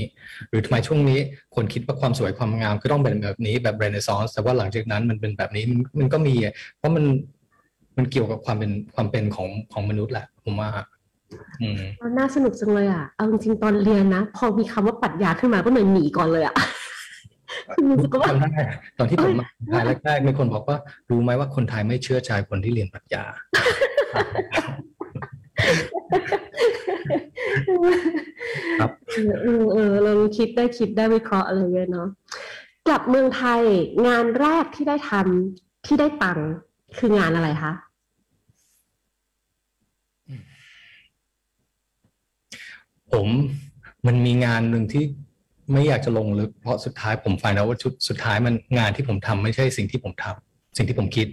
[0.50, 1.20] หรือทำไมช่วงนี้
[1.56, 6.36] คนคิดว่าความสวยความงามก็ต้องเป็นแบบนี้แบบเรเนซองส์แต่ว่าหลังจากนั้นมันเป็นแบบนี้มันมันก็มี
[6.78, 7.06] เพราะมัน
[7.98, 10.99] มันเกี่ยวกับความเป็นความเป็นของของมนุษย์แหละผมว่าอืม
[12.18, 16.56] น่าสนุกจังเลยอะ เอาจริงๆตอนเรียนนะ พอมีคำว่าปรัชญาขึ้นมาก็เหมือนหนีก่อนเลยอะ
[17.74, 18.62] คือรู้สึกว่าจำได้
[18.98, 20.78] ตอนที่ผมมาไทยแรกๆมีคนบอกว่า
[21.10, 23.24] รู้ไหมว่าคนไทยไม่เชื่อใจคนที่เรียนปรัชญา
[28.80, 32.08] ครับเออเออเออเราคิดได้คิดได้วิเคราะห์อะไรเงี้ยเนาะ
[32.88, 33.62] กลับเมืองไทย
[34.08, 36.50] งานแรกที่ได้ทำที่ได้ตังค์
[36.98, 37.74] คืองานอะไรคะ
[43.14, 43.28] ผม
[44.08, 45.04] มันมีงานหนึ่งที่
[45.72, 51.28] ไม่อยากจะลงลึกเพราะสุดท้ายผมฝันแล้วว่าชุดสุดท้ายมันงานที่ผมทำไม่ใช่สิ่งที่ผมทำสิ่งที่ผมคิด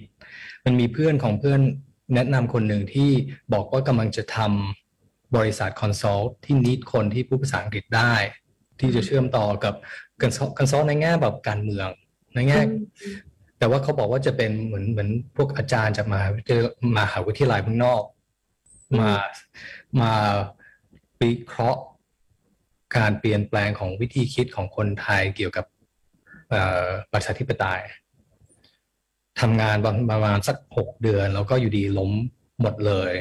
[0.65, 1.61] มันมีเพื่อนของเพื่อน
[2.15, 3.11] แนะนำคนหนึ่งที่
[3.53, 8.15] บอกว่ากำลังจะทำบริษัท consult ที่ need คนที่พูดภาษาอังกฤษได้
[8.81, 9.75] ที่จะเชื่อมต่อกับ
[10.21, 11.89] consult consult ในแง่แบบการเมือง
[12.35, 12.61] ในแง่
[13.59, 18.03] แต่ว่าเขาบอกว่าจะเป็นเหมือนเหมือนพวกอาจารย์จากมหาวิทยาลัยมหาวิทยาลัยข้างนอก
[19.01, 19.11] มา
[20.01, 20.13] มา
[21.23, 21.83] วิเคราะห์
[22.97, 25.67] การเปลี่ยนแปลงของวิธีคิดของคนไทยเกี่ยวกับ
[27.13, 27.83] ประชาธิปไตย
[29.41, 29.77] ทำงาน
[30.11, 32.13] ประมาณสักหกเดือน แล้วก็อยู่ดีล้ม
[32.61, 33.13] หมดเลย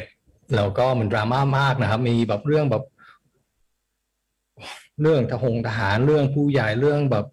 [0.55, 2.83] แล้วก็มันดราม่ามากนะครับ มีแบบเรื่องแบบ
[5.01, 7.25] เรื่องทหงทหารเรื่องผู้ใหญ่เรื่องแบบ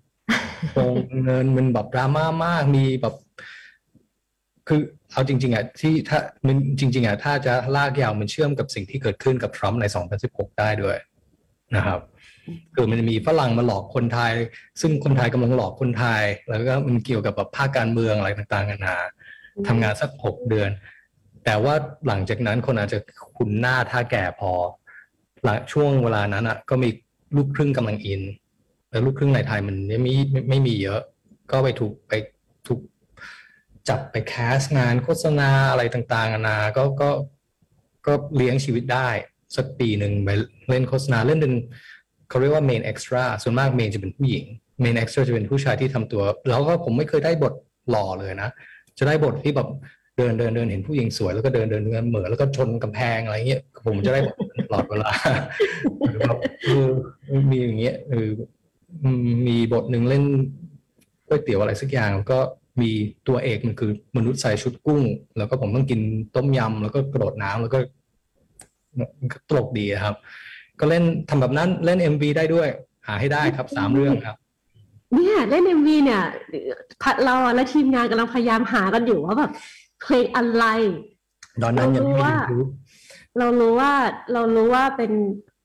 [0.73, 0.95] โกง
[1.25, 3.15] เงินมันแบบดราม่ามากมีแบบ
[4.69, 4.81] คือ
[5.13, 9.85] เอาจริงๆอะที่ถ้ามันจริง ๆอะถ้าจะลากยาวมันเชื่อมกับสิ่งที่เกิดขึ้นกับทรัมป์ใน
[10.23, 10.97] 2016 ได้ด้วย
[11.77, 12.01] นะครับ
[12.75, 14.33] คือมันจะมีฝรั่งมาหลอกคนไทย
[14.81, 18.97] ซึ่งคนไทยกำลังหลอกคนไทย แล้วก็มันเกี่ยวกับแบบภาคการเมืองอะไรต่างๆกันานา
[19.67, 20.71] ทำงานสักหกเดือน
[21.45, 21.75] แต่ว่า
[22.07, 22.99] หลังจากนั้นคนอาจจะ
[23.37, 24.53] คุ้นหน้าถ้าแก่พอ
[25.45, 26.89] หลังช่วงเวลานั้นอะ ก็มี
[27.37, 28.23] ลูกครึ่งกำลังอิน
[28.91, 30.13] แล้วลูกครึ่งในไทยมันไม่มี
[30.49, 31.01] ไม่มีเยอะ
[31.51, 32.13] ก็ไปถูกไป
[33.89, 37.11] จับไปแคสงานโฆษณาอะไรต่างๆนานาก็ก็
[38.07, 39.09] ก็เลี้ยงชีวิตได้
[39.57, 40.29] สักปีหนึ่งไป
[40.69, 41.53] เล่นโฆษณาเล่นเป็น
[42.29, 44.45] เขาเรียกว่าเมนเอ็กซ์ตร้าส่วนมากเมนจะเป็นผู้หญิง
[44.81, 47.55] เมนเอ็กซ์ตร้าจะเป็นผู้ชายที่ทำตัว แล้วก็ผมไม่เคยได้บท
[47.91, 48.51] หล่อเลยนะ
[48.99, 49.69] จะได้บทที่แบบ
[50.17, 55.11] เดินเดินเดินเห็นผู้หญิงสวยแล้วก็เดินเดินเดินเหมือแล้วก็ชนกำแพงอะไรเงี้ยผมจะได้บทตลอดเวลา
[56.09, 56.39] หรือแบบ
[57.51, 58.31] มีอย่างเงี้ยเออ
[59.03, 60.25] อืมมีบทหนึ่งเล่น
[61.29, 62.39] ก๋วยเตี๋ยวอะไรสักอย่างก็
[62.81, 62.91] มี
[63.29, 65.03] ตัวเอกมันคือมนุษย์ใส่ชุดกุ้ง
[65.37, 66.01] แล้วก็ผมต้องกิน
[66.37, 67.79] ต้มยำแล้วก็กระโดดน้ำแล้วก็
[69.49, 70.15] ตลกดีครับ
[70.81, 72.69] ก็เล่นทำแบบนั้นเล่น MV ได้ด้วย
[73.07, 74.37] หาให้ได้ครับสามเรื่องครับ
[75.15, 76.23] เนี่ยเล่นเอ็มวีเนี่ย
[77.25, 79.51] เราและทีมงานกำลังพยายามหากันอยู่ว่าแบบ
[80.03, 80.65] เพลงอะไร
[81.63, 82.69] ตอนนั้นยังไม่มีเรารู้ว่า YouTube
[83.39, 83.93] เรารู้ว่า
[84.33, 85.11] เรารู้ว่าเป็น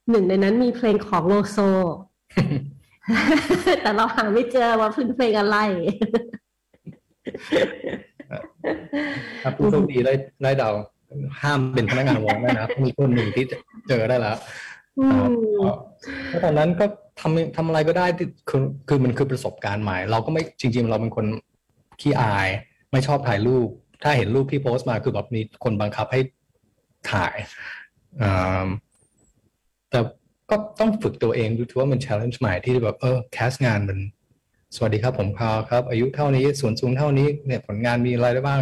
[0.09, 1.57] หนึ่งในนั้นมีเพลงของโลโซ
[3.81, 5.57] แต่เราหาไม่เจอว่าเป็นเพลงอะไร
[9.43, 10.13] ครับผู้โชคดีได้
[10.43, 10.69] ได้เดา
[11.41, 13.45] ห้ามเป็นพนักงานวงได้นะครับมีคนหนึ่งที่
[13.89, 14.37] เจอได้แล้ว
[14.99, 15.27] อืม
[16.27, 16.85] เพราะตอนนั้นก็
[17.19, 21.25] ทำทำอะไรก็ได้ที่คือคือมันคือประสบการณ์ใหม่ เราก็ไม่จริง ๆ เราเป็นคน
[22.01, 22.47] ขี้อาย
[22.91, 23.67] ไม่ชอบถ่ายรูป
[24.03, 26.19] ถ้าเห็นรูปที่โพสต์มาคือแบบมีคนบังคับให้
[27.11, 27.35] ถ่าย
[28.21, 28.67] อ่า
[29.91, 29.99] แต่
[30.49, 33.99] ก็ต้องฝึกตัวเองดูถือว่ามัน challenge ใหม่ที่แบบเออแคสงานมัน
[34.75, 38.61] สวัสดีครับผมพาวครับ อายุเท่านี้ส่วนสูงเท่านี้เนี่ยผลงานมีอะไรได้บ้าง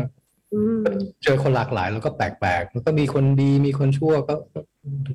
[0.53, 0.79] อืม
[1.23, 4.59] เจอคนหลากหลายแล้วก็แปลกๆแล้วก็มีคนดีมีคนชั่วก็ก็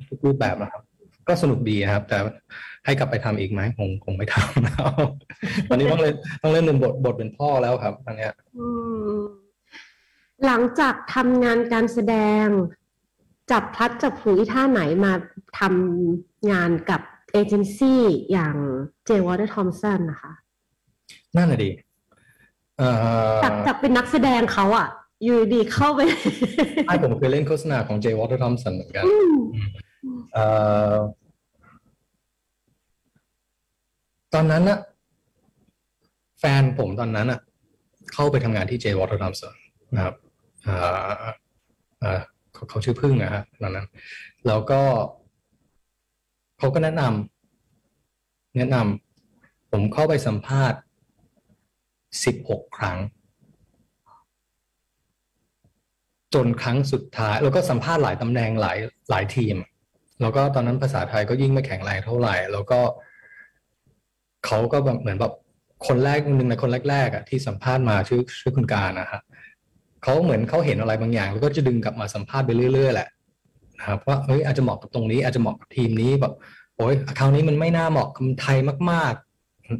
[0.09, 0.81] ทุกๆรูปแบบนะครับ
[1.27, 2.17] ก็สนุกดีนะครับ แต่
[2.85, 4.89] ให้กลับไปทำอีกไหมคงคงไม่ทำแล้ว
[5.69, 8.65] ตอนนี้ต้องเล่นต้องเล่นเป็นบทบทเป็นพ่อแล้วครับตอนเนี้ยอื
[9.13, 9.19] ม
[10.45, 12.45] หลังจากทำงานการแสดง
[13.51, 15.13] จับพลัดจับผลูอีท่าไหนมา
[15.59, 17.01] ทำงานกับ
[17.31, 18.01] เอเจนซี่
[18.31, 18.55] อย่าง
[19.05, 19.11] J.
[19.25, 20.33] Walter Thompson นะคะ
[21.37, 21.71] นั่นแหละดี
[22.77, 22.89] เอ่
[23.35, 24.87] อจากจากเป็นนักแสดงเขาอะ
[25.23, 25.99] อยู่ดีเข้าไป
[26.85, 28.05] ใช่ผมเคยเล่นโฆษณาของ J.
[28.17, 29.35] Walter Thompson เหมือนกันอืม
[30.33, 30.45] เอ่
[30.93, 30.95] อ
[34.33, 34.79] ตอนนั้นอะ
[36.39, 37.39] แฟนผมตอนนั้นอะ
[38.13, 38.85] เข้าไปทำงานที่ J.
[38.97, 39.53] Walter Thompson
[39.95, 40.15] นะครับ
[40.63, 40.75] เอ่
[41.25, 41.27] อ
[41.99, 42.19] เอ่อ
[42.53, 43.87] เขาเขาชื่อพึ่งอะฮะตอนนั้น
[44.47, 44.81] แล้วก็
[46.59, 50.79] เขาก็แนะนำแนะนำผมเข้าไปสัมภาษณ์
[52.25, 52.97] สิบหกครั้ง
[56.33, 58.77] จนครั้งสุดท้าย แล้วก็สัมภาษณ์หลายตำแหน่งหลาย
[59.09, 59.55] หลายทีม
[60.21, 62.79] แล้วก็ตอนนั้นภาษาไทยก็ยิ่งไม่แข็งแรงเท่าไหร่ แล้วก็
[64.45, 65.33] เขาก็แบบเหมือนแบบ
[65.87, 69.21] คนแรกหนึ่งในคนแรกๆอะที่สัมภาษณ์มาชื่อชื่อคุณการนะฮะ
[70.03, 73.09] เขาเหมือนเขาเห็นอะไรบางอย่าง แล้วก็จะดึงกลับมาสัมภาษณ์ไปเรื่อยๆแหละ
[73.79, 76.33] นะครับว่าเฮ้ยอาจจะเหมาะกับตรงนี้อาจจะเหมาะกับทีมนี้แบบ
[76.77, 78.57] โอ้ยคราวนี้มันไม่น่าเหมาะกับไทย
[78.91, 79.30] มากๆ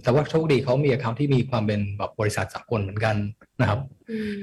[0.04, 3.15] แต่ว่าโชคดีเขามีอคาที่มีความเป็นแบบบริษัทสากลเหมือนกัน
[3.62, 3.80] นะครับ
[4.12, 4.36] อืม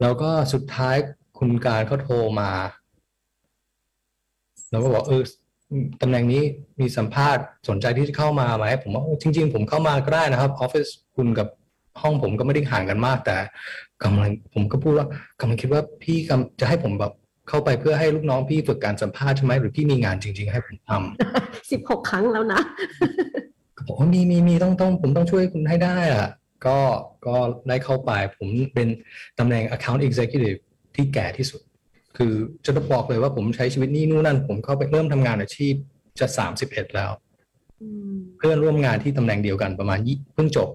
[0.00, 0.96] แล้วก็สุดท้าย
[1.38, 2.50] คุณการเขาโทรมา
[4.70, 5.22] แล้วก็บอกเออ
[6.00, 6.42] ตำแหน่งนี้
[6.80, 10.86] มีสัมภาษณ์สนใจที่จะเข้ามาไหมผมว่าเออจริง ๆ ผมเข้ามาก็ได้นะครับออฟฟิศ
[11.16, 11.48] คุณกับ
[12.02, 13.36] ห้องผมก็ไม่ได้ห่างกันมาก แต่
[14.02, 15.06] กำลังผมก็พูดว่า
[15.40, 17.12] กำลังคิดว่าพี่กำจะให้ผมแบบ
[17.48, 22.60] เข้าไปเพื่อให้ลูกน้องพี่ฝึกการสัมภาษณ์ใช่ไหมหรือพี่มีงานจริง ๆ ให้ผมทำสิบหกครั้งแล้วนะ
[23.76, 26.28] ก็บอกว่ามีมีมีต้องต้องผมต้องช่วยคุณให้ได้อะ
[26.66, 26.78] ก็
[27.26, 27.36] ก็
[27.68, 28.88] ได้เข้าไปผมเป็น
[29.38, 30.58] ตำแหน่ง account executive
[30.96, 31.60] ที่แก่ที่สุด
[32.16, 32.32] คือ
[32.64, 35.74] จะบอกเลยว่าผมใช้ชีวิตนี่นู่นนั่น ผมเข้าไปเริ่มทำงานอาชีพ
[36.20, 37.10] จะสามสิบเอ็ดแล้ว
[37.82, 40.68] อืมเพื่อนร่วมงานที่ตำแหน่งเดียวกันประมาณยี่เพิ่งจบ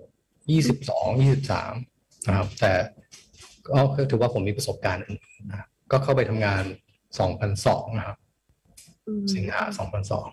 [0.52, 1.74] ยี่สิบสองยี่สิบสาม
[2.28, 2.72] นะครับ แต่
[3.70, 6.64] ก็ถือว่าผมมีประสบการณ์อื่นๆนะครับก็เข้าไปทำงาน
[7.20, 8.18] สองพันสองนะครับ
[9.08, 10.28] อืมสิงหาสองพันสอง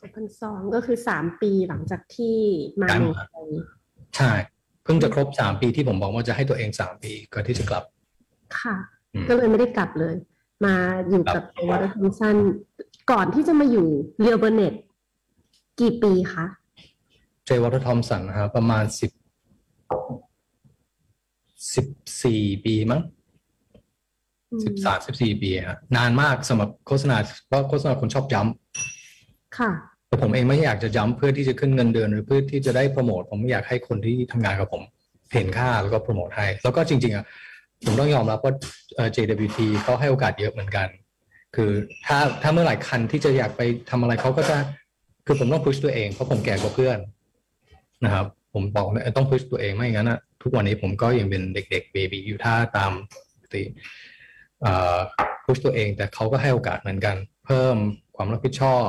[0.00, 2.36] สองพันสองก็คือสามปีหลังจากที่
[2.80, 3.46] มาย้ายเมืองมาไทย
[4.16, 4.32] ใช่
[4.84, 7.84] เพิ่งจะครบสามปีที่ผมบอกว่าจะให้ตัวเองสามปีก่อนที่จะกลับ
[8.58, 8.76] ค่ะ
[9.14, 10.14] อืมก็เลยไม่ได้กลับเลย
[10.64, 10.74] มา
[11.10, 12.36] อยู่กับ Walter Thompson
[13.10, 13.88] ก่อนที่จะมาอยู่
[14.20, 14.74] Leo Burnett
[15.80, 16.46] กี่ปีคะ
[17.44, 17.50] J.
[17.62, 19.10] Walter Thompson นะครับประมาณสิบ
[21.74, 21.86] สิบ
[22.22, 23.00] สี่ปีมั้ง
[24.50, 28.42] อืมสิบสามสิบสี่ปีฮะนานมากสำหรับโฆษณาเพราะโฆษณาคนชอบย้
[29.58, 34.82] ค่ะำ แต่ผมเองไม่อยากจะย้ำเพื่อที่จะขึ้นเงินเดือนหรือเพื่อที่จะได้โปรโมทผมไม่อยากให้คนที่ทำงานกับผม
[35.32, 37.24] เห็นค่าแล้วก็โปรโมทให้ แล้วก็จริงๆอะ
[37.84, 38.52] ผมต้องยอมรับว่า
[39.14, 40.88] JWT เขาให้โอกาสเยอะเหมือนกัน
[41.56, 41.70] คือ
[42.06, 44.56] ถ้าถ้าเมื่อไหร่คันที่จะอยากไปทำอะไรเขาก็จะ
[45.26, 46.98] คือผมต้องพุชตัวเองเพราะผมแก่กว่าเพื่อน
[48.04, 52.92] นะครับ ผมบอกต้องพุชตัวเองไม่งั้นนะทุกวันนี้ผมก็ยังเป็นเด็กๆเบบีอยู่ถ้าตาม
[53.32, 53.62] ปกติ
[55.44, 57.76] พุชตัวเองแต่เขาก็ให้โอกาสเหมือนกัน เพิ่ม
[58.16, 58.88] ความรับผิดชอบ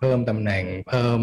[0.00, 1.20] เพิ่มตำแหน่งเพิ่ม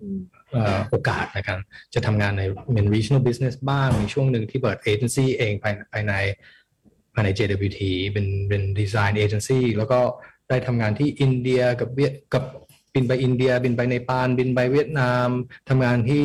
[0.00, 0.20] อืม
[0.52, 1.58] เอ่อโอกาสในการ
[1.94, 2.42] จะทำงานใน
[2.74, 6.14] เป็น regional business บ้างมีช่วงหนึ่งที่เปิด agency เองภายภายใน
[7.14, 7.80] ภายใน JWT
[8.12, 10.00] เป็นเป็น design agency แล้วก็
[10.48, 12.44] ได้ทำงานที่อินเดียกับเวียดกับ
[12.94, 15.28] บินไปอินเดีย บินไปเนปาลบินไปเวียดนาม
[15.68, 16.24] ทำงานที่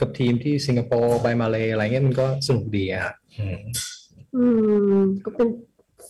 [0.00, 3.58] กับทีมที่สิงคโปร์ไปมาเลยอะไรเงี้ยมันก็สนุกดีอะฮะอืม
[4.36, 4.44] อื
[4.94, 5.48] มก็เป็น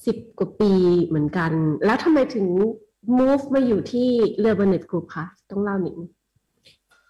[0.05, 0.73] สิบกว่าปี
[1.07, 1.53] เหมือนกัน
[1.85, 2.47] แล้วทำไมถึง
[3.19, 4.09] move มาอยู่ที่
[4.41, 6.11] Leo Burnett Group คะต้องเล่านิดนึง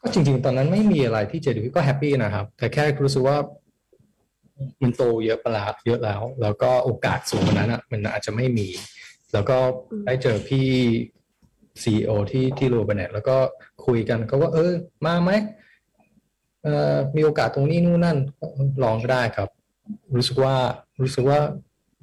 [0.01, 3.37] ก็จริง ๆ ตอนนั้นไม่มีอะไรที่ JWT ก็ happy นะครับ แต่แค่รู้สึกว่า
[4.83, 8.69] มันโตเยอะไปแล้วเยอะแล้ว แล้วก็โอกาสสูงกว่านั้นอะ มันอาจจะไม่มี
[9.33, 9.57] แล้วก็
[10.07, 10.69] ได้เจอพี่
[11.83, 13.37] ซีอที่ที่ Leo Burnett แล้วก็
[13.87, 14.73] คุยกันก็ว่า เออ
[15.05, 15.31] มาไหม
[16.63, 18.19] เอ่อมีโอกาสตรงนี้นู่นนั่น
[18.83, 19.49] ลองก็ได้ครับ
[20.15, 20.55] รู้สึกว่า
[21.01, 21.39] รู้สึกว่า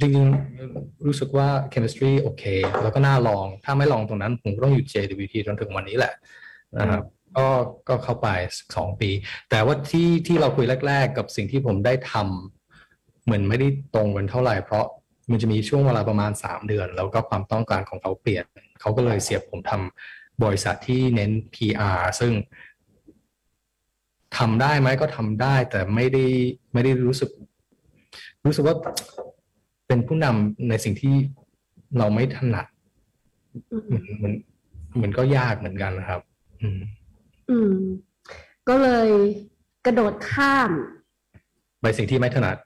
[0.02, 2.44] จริงๆรู้สึกว่า chemistry โอเค
[2.82, 6.14] แล้วก็น่าลอง ถ้าไม่ลองตรงนั้น ผมก็ต้องอยู่ JWT จนถึงวันนี้แหละ
[6.80, 7.04] นะครับ
[7.38, 7.48] ก็
[7.90, 8.28] ก็เข้าไป
[8.76, 9.10] สองปี
[9.50, 14.86] แต่ว่าที่ที่เราคุยแรก ๆ กับสิ่งที่ผมได้ทำเหมือนไม่ได้ตรงกันเท่าไหร่ เพราะ
[15.32, 18.46] มันจะมีช่วงเวลาประมาณสามเดือน แล้วก็ความต้องการของเขาเปลี่ยน
[18.82, 22.34] เขาก็เลยเสียบผมทำบริษัทที่เน้น PR ซึ่ง
[24.38, 26.26] ทำได้ไหมก็ทำได้ แต่ไม่ได้
[26.74, 27.30] ไม่ได้รู้สึก
[28.46, 28.76] รู้สึกว่า
[29.92, 31.16] เป็นผู้นำในสิ่งที่
[31.98, 32.66] เราไม่ถนัด
[33.88, 34.34] เหมือนเหมือน
[34.96, 36.22] เหมือนก็ยากเหมือนกันนะครับ
[36.62, 36.80] อืม
[37.50, 37.74] อืม
[38.70, 39.10] ก็เลย
[39.86, 40.70] กระโดดข้าม
[41.82, 42.58] ไปสิ่งที่ไม่ถนัด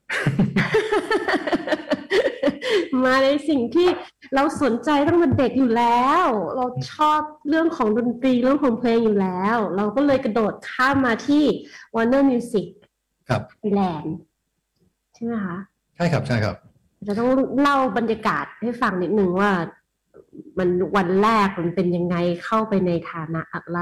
[3.04, 3.88] มาในสิ่งที่
[4.36, 11.44] เราสนใจตั้งแต่เด็กอยู่แล้ว เราชอบเรื่องของดนตรีเรื่องของเพลงอยู่แล้ว เราก็เลยกระโดดข้ามมาที่
[11.96, 12.68] Warner Music
[13.30, 14.08] ครับ Thailand
[15.14, 15.58] ใช่ไหมคะ
[15.96, 16.58] ใช่ครับใช่ครับ
[17.08, 17.30] จะต้อง
[17.62, 19.52] เล่าบรรยากาศให้ฟังนิดนึงว่า
[20.58, 22.16] มันวันแรกมันเป็นยังไง
[22.46, 23.80] เข้าไปในฐานะอะไร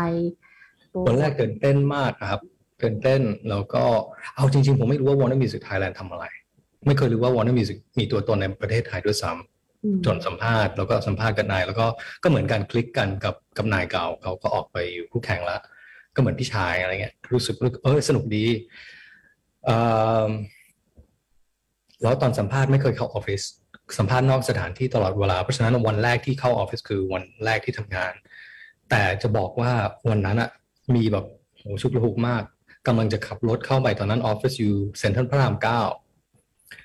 [1.08, 2.42] วันแรกตื่นเต้นมากครับ
[2.82, 3.84] ตื่นเต้นแล้วก็
[4.36, 6.26] เอาจริง ๆ ผมไม่รู้ว่า Warner Music Thailand ทำอะไร
[6.88, 11.86] ไม่เคยรู้ว่า Warner Music มีตัวตนในประเทศไทยด้วยซ้ำจนสัมภาษณ์แล้วก็สัมภาษณ์กับนาย แล้วก็
[12.24, 15.62] ก็เหมือนการคลิกกันกับกับนายเก่าเขาก็ออกไปอยู่คู่แข่งแล้ว
[16.16, 18.46] ก็เหมือนพี่ชายอะไรเงี้ยรู้สึกเออสนุกดี
[22.04, 23.42] แล้วตอนสัมภาษณ์ไม่เคยเข้าออฟฟิศ
[23.98, 28.14] สัมภาษณ์นอกสถานที่ตลอดเวลา เพราะฉะนั้นวันแรกที่เข้าออฟฟิศคือวันแรกที่ทำงาน
[28.90, 29.72] แต่จะบอกว่า
[30.10, 30.50] วันนั้นอะ
[30.96, 31.26] มีแบบ
[31.58, 32.44] โหชุกระหุกมาก
[32.88, 35.82] กำลังจะขับรถเข้าไปตอนนั้นออฟฟิศอยู่เซ็นทรัลพระรามเก้า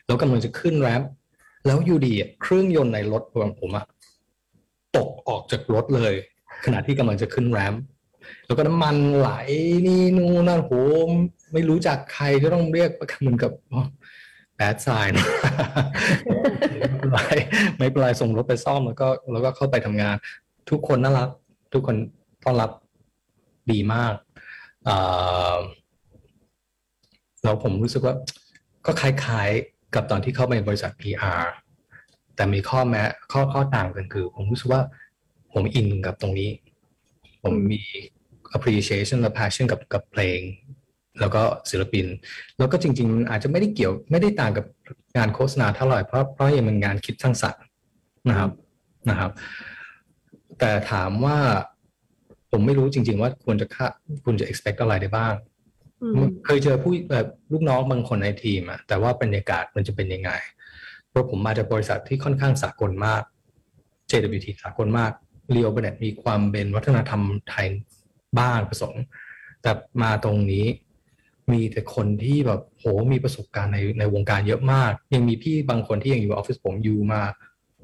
[0.07, 1.03] แล้วกำลังจะขึ้นแรม
[1.67, 3.85] แล้วอยู่ดีเครื่องยนต์ในรถของผมอะ
[4.97, 6.15] ตกออกจากรถเลย
[6.65, 7.75] ขณะที่กำลังจะขึ้นแรม
[8.47, 9.31] แล้วก็น้ำมันไหล
[9.87, 10.73] นี่นู่นนั่นโห
[11.53, 13.53] ไม่รู้จักใครจะต้องเรียกเหมือนกับ
[14.59, 15.23] แบดไซน์
[16.79, 17.21] ไม่เป็นไร
[17.79, 20.17] ไม่ป็นไรส่งรถไปซ่อมแล้วก็แล้วก็เข้าไปทำงาน
[20.71, 21.29] ทุกคนน่ารัก
[21.73, 21.97] ทุกคน
[22.45, 22.71] ต้อนรับ
[23.71, 24.15] ดีมาก
[27.43, 28.15] แล้วผมรู้สึกว่า
[28.87, 31.43] ก็คล้ายๆกับตอนที่เข้าไปบริษัท PR
[32.35, 34.83] แต่มีข้อแม้ข้อข้อต่างกันคือ ผมรู้สึกว่า
[35.53, 36.51] ผมอินกับตรงนี้
[37.43, 37.83] ผมมี
[38.57, 40.41] appreciation และ passion กับกับเพลง
[41.21, 42.07] แล้วก็ศิลปิน
[42.59, 44.65] แล้วก็จริง ๆ มันอาจจะไม่ได้เกี่ยวไม่ได้ต่างกับ
[45.17, 47.63] งานโฆษณาเท่าไหร่เพราะเพราะยังเป็นงานคิดสร้างสรรค์
[48.31, 48.51] นะครับ
[49.11, 49.31] นะครับ
[50.59, 51.39] แต่ถามว่า
[52.51, 53.87] ผมไม่รู้จริง ๆ ว่าควรจะค่า
[54.25, 55.35] คุณจะ expect อะไรได้บ้าง
[56.45, 60.31] เคยเจอผู้แบบลูกน้องบางคนในทีมอะแต่ว่าบรรยากาศมันจะเป็นยังไง
[61.09, 63.23] เพราะผมมาจากบริษัทที่ค่อนข้างสากลมาก
[64.11, 65.13] JWT สากลมาก
[65.51, 67.67] เรียวเบเน็ตมีความเป็นวัฒนธรรมไทย
[68.39, 68.95] บ้างผสม
[69.63, 69.71] แต่
[70.03, 70.67] มาตรงนี้
[71.53, 77.23] มีแต่คนที่แบบโหมีประสบการณ์ในในวงการเยอะมาก ยังมีพี่บางคนที่ยังอยู่ออฟฟิศผมอยู่มา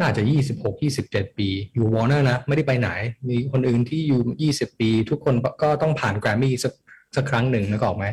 [0.00, 2.90] น่าจะยี่สิบหกยี่สิบเจ็ดปี อยู่วอร์เนอร์นะ ไม่ได้ไปไหน
[3.28, 6.72] มีคนอื่นที่อยู่ยี่สิบปี ทุกคนก็ต้องผ่านแกรมมี่สัก
[7.16, 8.06] สักครั้งหนึ่งนะกออกไหม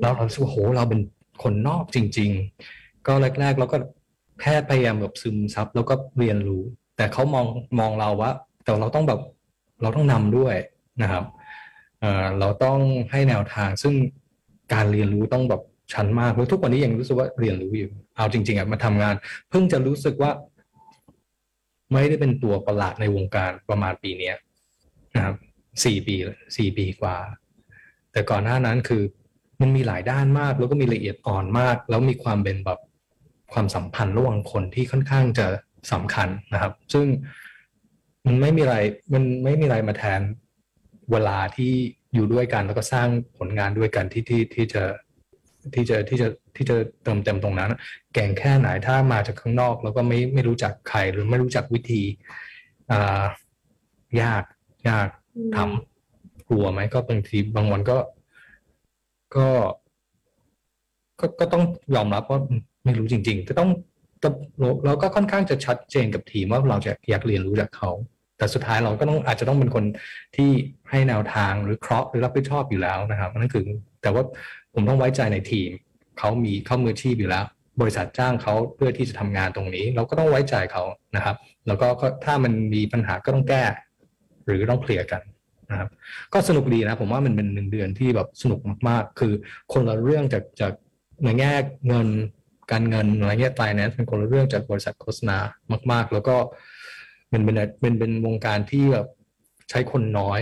[0.00, 1.00] แล้วเราสึกโหเราเป็น
[1.42, 2.30] คนนอกจริง
[2.68, 3.76] ๆ ก็แรกๆเราก็
[4.40, 6.62] แค่พยายามแบบซึมซับแล้วก็เรียนรู้
[6.96, 7.46] แต่เขามอง
[7.78, 8.30] มองเราว่า
[8.62, 9.20] แต่เราต้องแบบ
[9.82, 10.54] เราต้องนำด้วย
[11.02, 11.24] นะครับ
[12.38, 12.78] เราต้อง
[13.10, 13.94] ให้แนวทางซึ่ง
[14.74, 19.14] การเรียนรู้ต้องแบบชั้นมากแล้วทุกวันนี้ยังรู้สึกว่าเรียนรู้อยู่ เอาจริง ๆอะมาทำงาน
[19.50, 20.30] เพิ่งจะรู้สึกว่า
[21.92, 24.32] ไม่ได้เป็นตัวประหลาดในวงการประมาณปีนี้
[25.14, 25.36] นะครับ
[25.84, 26.14] สี่ปี
[26.56, 27.16] สี่ปีกว่า
[28.12, 29.02] แต่ก่อนหน้านั้นคือ
[29.60, 32.80] มันมีหลายด้านมาก แล้วก็มีละเอียดอ่อนมาก แล้วมีความเป็นแบบ
[33.52, 35.46] ความสัมพันธ์ระหว่างคนที่ค่อนข้างจะ
[35.92, 37.06] สำคัญนะครับ ซึ่ง
[38.26, 38.76] มันไม่มีอะไร
[39.14, 40.20] มันไม่มีอะไรมาแทน
[41.12, 41.72] เวลาที่
[42.14, 44.82] อยู่ด้วยกันแล้วก็สร้างผลงานด้วยกันที่ที่ที่จะ
[45.74, 47.70] ที่จะที่จะที่จะเติมเต็มตรงนั้น
[48.14, 52.02] แก่งแค่ไหนถ้ามาจากข้างนอก แล้วก็ไม่ไม่รู้จักใครหรือไม่รู้จักวิธี
[52.92, 53.22] อ่า
[54.22, 54.44] ยาก
[54.88, 55.08] ยาก
[55.56, 57.98] ทำกลัวไหมก็บางทีบางวันก็
[59.36, 59.48] ก็
[61.20, 62.40] ก็ก็ต้องยอมรับว่า
[62.84, 63.70] ไม่รู้จริง ๆ จะต้อง
[64.84, 67.90] เราก็ค่อนข้างจะชัดเจนกับทีมว่าเราจะอยากเรียนรู้จากเขา
[68.38, 69.84] แต่สุดท้ายเราก็ต้องอาจจะต้องเป็นคน
[70.36, 70.50] ที่
[70.90, 73.64] ให้แนวทางหรือเคราะห์หรือรับผิดชอบอยู่แล้วนะครับนั่นคือ
[74.02, 74.22] แต่ว่า
[74.74, 75.70] ผมต้องไว้ใจในทีม
[76.18, 77.44] เขามีเข้ามือชีพอยู่แล้ว
[77.80, 80.84] บริษัทจ้างเขาเพื่อที่จะทำงานตรงนี้ เราก็ต้องไว้ใจเขา
[81.16, 81.86] นะครับ แล้วก็
[82.24, 83.64] ถ้ามันมีปัญหาก็ต้องแก้
[84.46, 85.22] หรือต้องเคลียร์กัน
[85.70, 85.88] นะครับ
[86.32, 89.32] ก็สนุกดีนะ ผมว่ามันเป็นหนึ่งเดือนที่แบบสนุกมากๆ คือ
[89.72, 90.72] คนละเรื่องจากจาก
[91.24, 91.52] ในแง่
[91.88, 92.08] เงิน
[92.72, 95.38] การเงินอะไรเงี้ย finance เป็นคนละเรื่องจากบริษัทโฆษณา
[95.92, 96.36] มาก ๆ แล้วก็
[97.34, 99.06] มันเป็นเป็นเป็นวงการที่แบบ
[99.70, 100.40] ใช้คนน้อย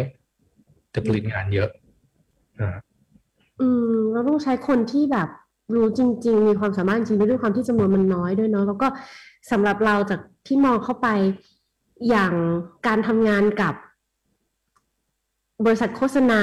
[0.91, 1.71] แต่ผลิตงานเยอะ
[2.61, 2.77] อ่า
[3.61, 5.29] อืมเราต้องใช้คนที่แบบ
[5.75, 8.89] รู้จริง ๆ มีความสามารถจริงด้วยความที่จำนวนมันน้อยด้วยเนาะแล้วก็
[9.51, 11.09] สำหรับเราจากที่มองเข้าไป
[12.09, 12.35] อย่าง
[12.87, 13.75] การทำงานกับ
[15.65, 16.43] บริษัทโฆษณา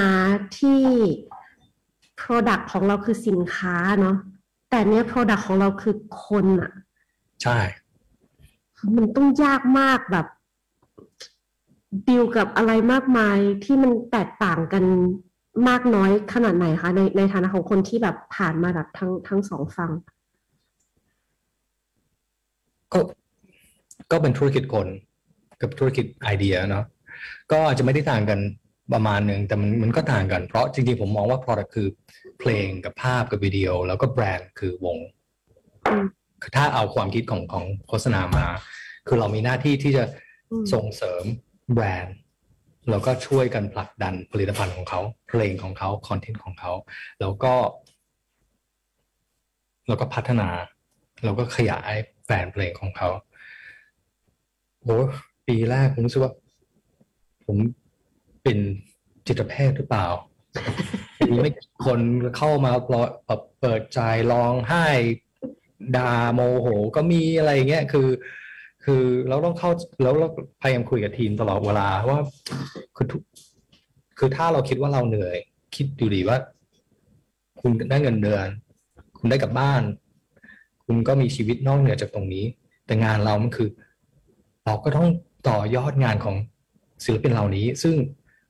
[0.58, 0.80] ที่
[2.20, 4.16] Product ของเราคือสินค้าเนาะ
[4.70, 6.70] แต่เนี้ย Product ของเราคือคนอะ
[7.42, 7.58] ใช่
[8.96, 10.26] มันต้องยากมากแบบ
[12.08, 14.84] ดีลกับอะไรมากมายที่มันแตกต่างกัน
[15.68, 19.90] มากน้อยขนาดไหนคะ ในในฐานะของคนที่แบบผ่านมาแบบทั้งทั้งสองฝั่ง
[22.92, 23.00] ก็
[24.10, 24.86] ก็เป็นธุรกิจคน
[25.60, 26.84] กับธุรกิจไอเดียเนาะ
[27.52, 28.40] ก็อาจจะไม่ได้ต่างกัน
[28.92, 31.88] ประมาณหนึ่งแต่มันมันก็ต่างกันเพราะจริงๆ ผมมองว่า product คือ
[32.38, 34.98] เพลงกับภาพกับวิดีโอ แล้วก็แบรนด์คือวง
[35.88, 36.04] อืม
[36.42, 38.46] คือถ้าเอาความคิดของของโฆษณามา
[39.06, 40.04] คือเรามีหน้าที่ที่จะ
[40.50, 41.24] อืมส่งเสริม
[41.72, 42.16] แบรนด์
[42.90, 46.72] แล้วก็ช่วยกันผลักดันผลิตภัณฑ์ของเขาเพลงของเขาคอนเทนต์ของเขา
[47.20, 47.54] แล้วก็
[49.88, 50.48] แล้วก็พัฒนา
[51.24, 51.92] แล้วก็ขยาย
[52.24, 53.08] แฟนด์เพลงของเขา
[54.82, 54.98] โอ้
[55.46, 56.32] ปีแรกผมรู้สึกว่า
[57.44, 57.56] ผม
[58.42, 58.58] เป็น
[59.26, 60.06] จิตแพทย์หรือเปล่า
[61.28, 62.00] มีไม่กี่คน
[62.36, 64.00] เข้ามาปลอแบบเปิดใจ
[64.32, 64.86] ร้องไห้
[65.96, 68.08] ด่าโมโห ก็มีอะไรเงี้ยคือ
[68.84, 69.70] คือเราต้องเข้า
[70.02, 70.28] แล้วเรา
[70.62, 72.18] พยายามคุยกับทีมตลอดเวลาว่า
[72.96, 73.22] คือทุก
[74.18, 75.36] คือถ้าเราคิดว่าเราเหนื่อย
[75.76, 76.36] คิดดูดีว่า
[77.60, 78.46] คุณได้เงินเดือน
[79.18, 79.82] คุณได้กลับบ้าน
[80.84, 82.44] คุณก็มีชีวิตนอกเหนือจากตรงนี้
[82.86, 83.68] แต่งานเรามันคือ
[84.64, 85.08] เราก็ต้อง
[85.48, 86.36] ต่อยอดงานของ
[87.04, 87.94] ศิลปินเหล่านี้ ซึ่ง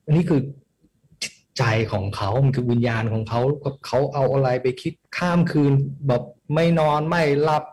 [0.05, 0.41] อันนี้คือ
[1.59, 3.41] ใจของเขามันคือวิญญาณของเขา
[3.87, 5.73] เขาเอาอะไรไปคิดข้ามคืน
[6.09, 6.23] แบบ
[6.55, 7.65] ไม่นอนไม่หลับ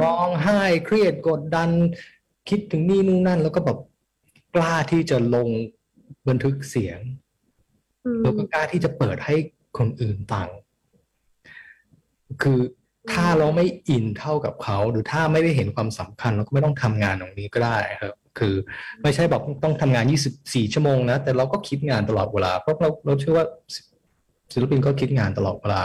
[0.00, 1.70] ร้องไห้เครียดกดดัน
[2.48, 3.78] คิดถึงนี่นู่นนั่น แล้วก็แบบ
[4.54, 5.48] กล้าที่จะลง
[6.28, 6.98] บันทึกเสียง
[8.04, 9.34] อืมแล้วก็กล้าที่จะเปิดให้
[9.78, 10.48] คนอื่นฟัง
[12.42, 12.60] คือ
[13.12, 18.54] ถ้าเราไม่อินเท่ากับเขา หรือถ้าไม่ได้เห็นความสำคัญ เราก็ไม่ต้องทำงานตรงนี้ก็ได้ครับ คือ
[19.02, 20.04] ไม่ใช่บอกต้องทำงาน
[20.38, 23.46] 24 ชั่วโมงนะ แต่เราก็คิดงานตลอดเวลา เพราะเราเราเชื่อว่า
[24.52, 25.82] ศิลปินก็คิดงานตลอดเวลา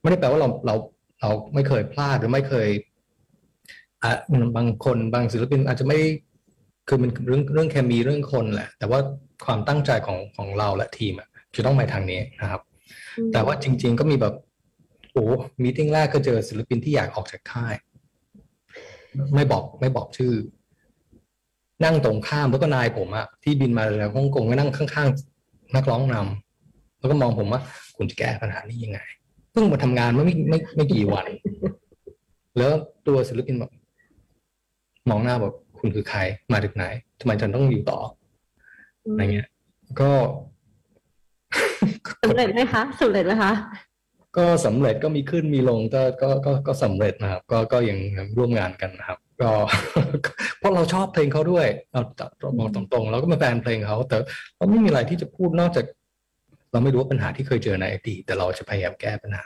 [0.00, 0.74] ไม่ได้แปลว่าเราเรา
[1.20, 2.68] เราไม่เคยพลาดหรือไม่เคย
[4.02, 4.12] อะ
[4.56, 5.98] บางคนบางศิลปินอาจจะไม่
[6.88, 9.00] คือมันเรื่องเรื่องแค่มีเรื่องคนแหละ แต่ว่า
[9.44, 12.60] ความตั้งใจของของเราและทีมอะจะต้องไปทางนี้นะครับ
[13.32, 14.34] แต่ว่าจริง ๆ ก็มีแบบ
[15.12, 15.24] โอ้
[15.62, 17.74] มีติ้งแรกก็เจอศิลปินที่อยากออกจากค่าย
[19.34, 20.32] ไม่บอกไม่บอกชื่อ
[21.84, 27.60] นั่งตรงข้ามแล้วก็นายผมอะที่บินมาจากฮ่องกงก็นั่งข้างๆ นักร้องนำแล้วก็มองผมว่า
[27.96, 29.00] คุณจะแก้ปัญหานี้ยังไง
[29.50, 31.26] เพิ่งมาทำงานเมื่อไม่ไม่ไม่กี่วัน
[32.58, 32.72] แล้ว
[33.06, 33.70] ตัวศิลปินบอก
[35.10, 36.20] มองหน้าบอกคุณคือใคร
[36.52, 36.84] มาจากไหน
[37.20, 37.98] ทำไมฉันต้องอยู่ต่อ
[39.10, 39.48] อะไรเงี้ย
[40.00, 40.10] ก็
[42.24, 43.52] สำเร็จไหมคะสำเร็จไหมคะ
[44.36, 47.98] ก็สำเร็จก็มีขึ้นมีลงก็ก็ก็ก็สำเร็จนะครับ ก็ก็ยัง
[48.36, 49.29] ร่วมงานกันนะครับก็
[50.58, 52.00] เพราะเราชอบเพลงเขาด้วยเรา
[52.40, 54.16] เราบอกตรงๆเราก็มาแฟนเพลงเขาแต่
[54.56, 55.84] เราไม่มีอะไรที่จะพูดนอกจาก
[56.72, 59.44] เราไม่รู้ว่าปัญหาที่เคยเจอในอดีตแต่เราจะพยายามแก้ปัญหา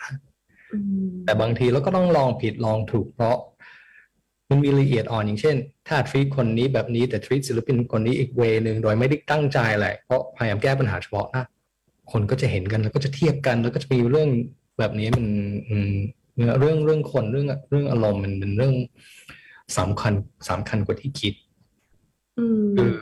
[0.73, 3.37] อืมแต่บางทีเราก็ต้องลองผิดลองถูกเพราะ
[4.51, 5.57] มันมีละเอียดอ่อนอย่างเช่น
[5.89, 11.45] ถ้าทรีตคนนี้แบบนี้แต่ทรีตศิลปินคนนี้อีกเวนึงโดยไม่ได้ตั้งใจอะไรเพราะพยายามแก้ปัญหาเฉพาะหน้า
[12.13, 14.29] คนก็จะเห็นกันแล้วก็จะเทียบกัน แล้วก็จะมีเรื่อง
[14.79, 15.27] แบบนี้มัน
[15.69, 15.95] อืม
[16.61, 18.75] เรื่องเรื่องคนเรื่องเรื่องอารมณ์มันเป็นเรื่อง
[19.79, 20.13] สำคัญ
[20.49, 21.35] สำคัญกว่าที่คิด
[22.39, 22.95] อืมคือ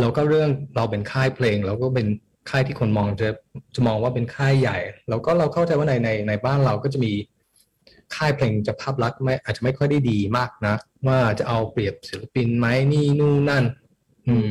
[0.00, 2.06] แล้วก็เรื่องเราเป็นค่ายเพลงเราก็เป็น
[2.50, 3.28] ค่ายที่คนมองจะ
[3.74, 4.78] จะมองว่าเป็นค่ายใหญ่
[5.08, 7.12] แล้วก็เราเข้าใจว่าในในในบ้านเราก็จะมี
[8.16, 10.74] ค่ายเพลงจะภาพลักษณ์ไม่อาจจะไม่ค่อยได้ดีมากนะ
[11.06, 13.64] ว่าจะเอาเปรียบศิลปินไหมนี่นู่นนั่น
[14.28, 14.48] อืม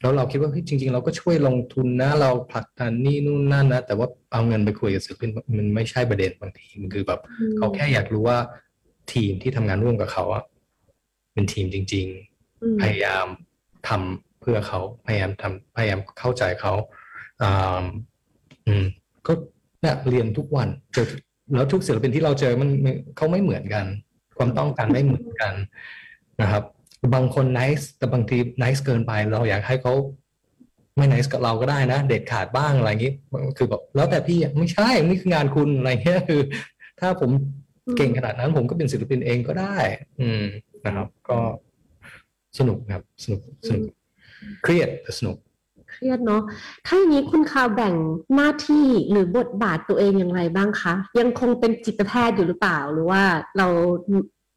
[0.00, 7.20] แล้วเราคิดว่าเฮ้ยจริง ๆ เราก็ช่วยลงทุนนะ เราผลักดันนี่นู่นนั่นนะแต่ว่าเอาเงินไปคุยกับศิลปินมันไม่ใช่ประเด็นบางทีมันคือแบบ
[7.56, 8.38] เขาแค่อยากรู้ว่า
[9.12, 10.44] ทีมที่ทำงานร่วมกับเขาอะ
[11.32, 13.26] เป็นทีมจริงๆอืมพยายาม
[13.88, 16.72] ทำเพื่อเขาพยายามทำพยายามเข้าใจเขา
[17.42, 17.84] อ่า
[18.66, 18.84] อืม
[19.26, 19.32] ก็
[19.80, 21.06] เนี่ยเรียนทุกวันเจอ
[21.54, 23.86] แล้วทุกศิลปินที่เราเจอมันมันเขาไม่เหมือนกัน
[24.38, 25.54] ความต้องการไม่เหมือนกัน
[26.42, 26.64] นะครับ
[27.14, 29.94] บางคนนิสแต่บางทีนิสเกินไปเราอยากให้เขา
[30.96, 33.12] ไม่นิสกับเราก็ได้นะ เด็ดขาดบ้างอะไรอย่างนี้
[33.56, 36.42] คือแบบแล้วแต่พี่อะไม่ใช่นี่คืองานคุณอะไรเงี้ยคือ
[37.00, 37.30] ถ้าผม
[37.96, 39.76] เก่งขนาดนั้นผมก็เป็นศิลปินเองก็ได้
[40.20, 40.44] อืม
[40.86, 41.38] นะครับ ก็
[42.58, 43.84] สนุกครับสนุกสนุก
[44.62, 45.36] เครียดแต่สนุก
[45.90, 46.42] เครียดเนาะ
[46.86, 47.94] ถ้าอย่างนี้คุณคาวแบ่ง
[48.34, 53.22] หน้าที่หรือบทบาทตัวเองอย่างไรบ้างคะ ยังคงเป็นจิตแพทย์อยู่หรือเปล่า หรือว่า
[53.58, 53.66] เรา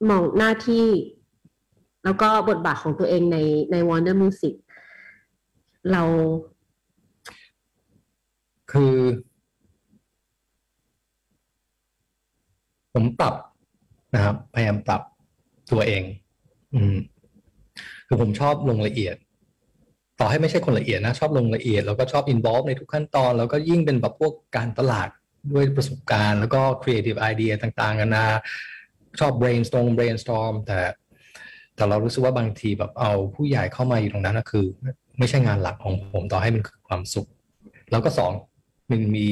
[0.10, 0.88] มองหน้าที่
[2.04, 3.38] แล้วก็บทบาทของตัวเองใน
[3.72, 4.54] ใน Wonder Music
[5.92, 6.04] เรา
[8.72, 8.94] คือ
[12.96, 13.36] ผมปรับ
[14.16, 15.02] นะครับ พยายามปรับ
[15.72, 16.04] ตัวเอง
[16.76, 16.96] อืม
[18.08, 19.16] คือผมชอบลงละเอียด
[20.20, 25.10] ต่อให้ไม่ใช่คนละเอียดนะ ชอบลงละเอียด แล้วก็ชอบ involve ในทุกขั้นตอน แล้วก็ยิ่งเป็นแบบพวกการตลาด
[25.54, 28.26] ด้วยประสบการณ์ แล้วก็ creative idea ต่างๆกันานา
[29.20, 30.80] ชอบ brainstorm brainstorm แต่
[31.76, 34.66] แต่เรารู้สึกว่าบางทีแบบเอาผู้ใหญ่เข้ามาอยู่ตรงนั้นก็คือ
[35.20, 37.28] ไม่ใช่งานหลักของผมต่อให้มันคือความสุข
[37.92, 38.32] แล้วก็สอง
[38.90, 39.28] มันมี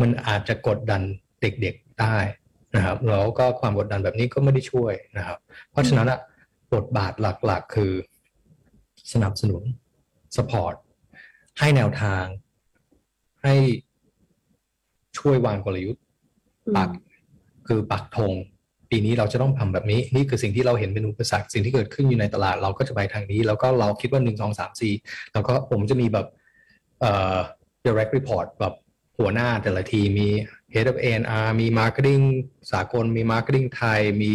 [0.00, 1.02] มันอาจจะกดดัน
[1.40, 2.18] เด็กๆ ได้
[2.76, 5.38] นะครับแล้วก็ความกดดันแบบนี้ก็ไม่ได้ช่วยนะครับ
[5.70, 6.20] เพราะฉะนั้นอะ
[6.74, 7.12] บทบาท
[7.46, 7.92] หลักๆ คือ
[9.12, 9.62] สนับสนุน
[10.36, 10.74] support
[11.58, 12.24] ให้แนวทาง
[13.42, 13.54] ให้
[15.18, 16.02] ช่วยวางกลยุทธ์
[16.76, 16.90] ปัก
[17.68, 18.32] คือปักธง
[18.90, 24.94] ปีนี้เราจะต้องทำแบบนี้ นี่คือสิ่งที่เราเห็นเป็นอุปสรรคสิ่งที่เกิดขึ้นอยู่ในตลาดเราก็จะไปทางนี้ แล้วก็เราคิดว่าหนึ่งสองสามสี่
[25.32, 26.26] แล้วก็ผมจะมีแบบ
[27.00, 27.38] เอ่อ
[27.86, 28.74] direct report แบบ
[29.18, 30.28] หัวหน้าแต่ละทีมี
[30.74, 32.22] head of A&R มี marketing
[32.72, 34.32] สากลมี marketing ไทย มี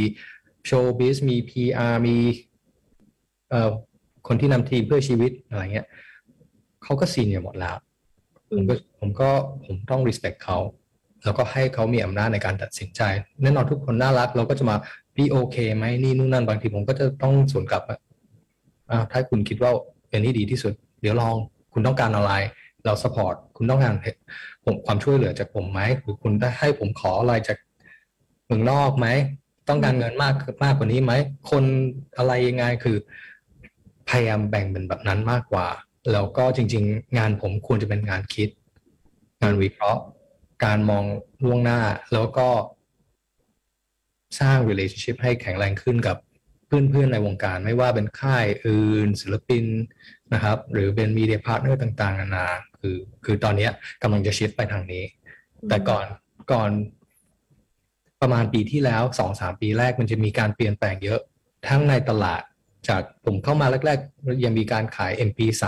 [0.70, 2.18] showbiz มี PR มี
[3.50, 3.72] เอ่อ
[4.28, 5.88] คนที่นำทีมเพื่อชีวิตอะไรเงี้ย
[6.84, 7.76] เขาก็ซีเนียร์หมดแล้ว
[8.52, 9.30] ผมก็ผมก็
[9.66, 10.58] ผมต้อง respect เขา
[11.24, 13.02] แล้วก็ให้เขามีอำนาจในการตัดสินใจ
[13.42, 14.76] แน่นอนทุกคนน่ารัก เราก็จะมา
[15.16, 17.84] พี่โอเคไหมนี่นู่นนั่นบางทีผมก็จะต้องสวนกลับ
[18.90, 19.72] อ่าถ้าคุณคิดว่า
[20.10, 21.36] เป็นที่ดีที่สุด เดี๋ยวลอง
[21.74, 22.32] คุณต้องการอะไร
[22.86, 23.94] เราสปอร์ตคุณต้องการ
[24.64, 27.58] ผมความช่วยเหลือจากผมไหมหรือคุณได้ให้ผมขออะไรจาก
[28.46, 29.08] เมืองนอกไหม
[29.70, 31.14] ต้องการเงินมากมากกว่านี้ไหม
[31.52, 31.64] คน
[32.18, 32.98] อะไรยังไงคือ
[34.10, 35.68] พยายามแบ่งเป็นแบบนั้นมากกว่า
[36.12, 38.50] แล้วก็จริง ๆ งานผมควรจะเป็นงานคิด
[39.42, 40.02] งานวิเคราะห์
[40.66, 41.04] การมอง
[41.44, 41.80] ล่วงหน้า
[42.14, 42.50] แล้วก็
[44.40, 46.18] สร้าง relationship ให้แข็งแรงขึ้นกับ
[46.66, 49.66] เพื่อนๆในวงการ ไม่ว่าเป็นค่ายอื่นศิลปิน
[50.34, 52.48] นะครับ หรือเป็น media partner ต่างๆนานา
[52.86, 53.68] คือ คือตอนนี้
[54.02, 55.04] กำลังจะ shift ไปทางนี้
[55.70, 56.06] แต่ก่อน
[56.52, 56.72] ก่อน
[58.22, 61.20] ประมาณปีที่แล้วสองสามปีแรกมันจะมีการเปลี่ยนแปลงเยอะ
[61.68, 62.42] ทั้งในตลาด
[62.88, 65.66] จากผมเข้ามาแรกๆ ยังมีการขาย MP3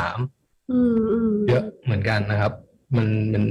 [1.50, 2.54] เยอะเหมือนกันนะครับ
[2.98, 3.44] มันมัน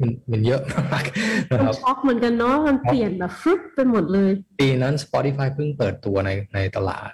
[0.00, 1.04] มันมันเยอะมาก
[1.50, 4.30] นะครับช็อกเหมือนกันเนาะมันเปลี่ยนแบบฟึบไปหมดเลย
[4.60, 7.10] ปีนั้น Spotify เพิ่งเปิดตัวในในตลาด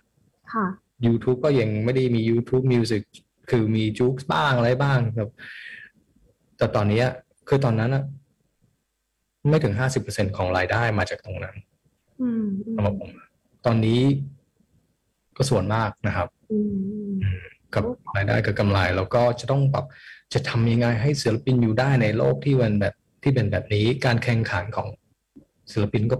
[0.53, 0.67] ค่ะ
[1.07, 3.03] YouTube ก็ยังไม่ได้มี YouTube Music
[3.51, 5.31] คือมีจู๊กบ้างอะไรบ้างครับ
[6.59, 7.03] แต่ตอนนี้
[7.49, 8.05] คือตอนนั้นอะ
[9.49, 11.57] ไม่ถึงห้าสิบเปอร์เซ็นของรายได้มาจากตรงนั้น
[12.23, 12.45] อืม
[12.75, 13.11] สำหรับผม
[13.67, 14.01] ตอนนี้
[15.37, 16.59] ก็ส่วนมากนะครับอื
[17.41, 17.45] ม
[17.75, 17.85] กับ
[18.17, 19.87] รายได้กับกำไรแล้วก็จะต้องแบบ
[20.35, 24.89] จะทำยังไงให้ศิลปินอยู่ได้ในโลกที่มันแบบที่เป็นแบบนี้การแข่งขันของ
[25.73, 26.17] ศิลปินก็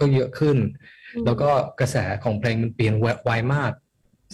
[0.00, 0.56] ก็เยอะขึ้น
[1.24, 1.50] แล้วก็
[1.80, 2.94] กระแสของเพลงมันเปลี่ยน
[3.24, 3.72] ไวมาก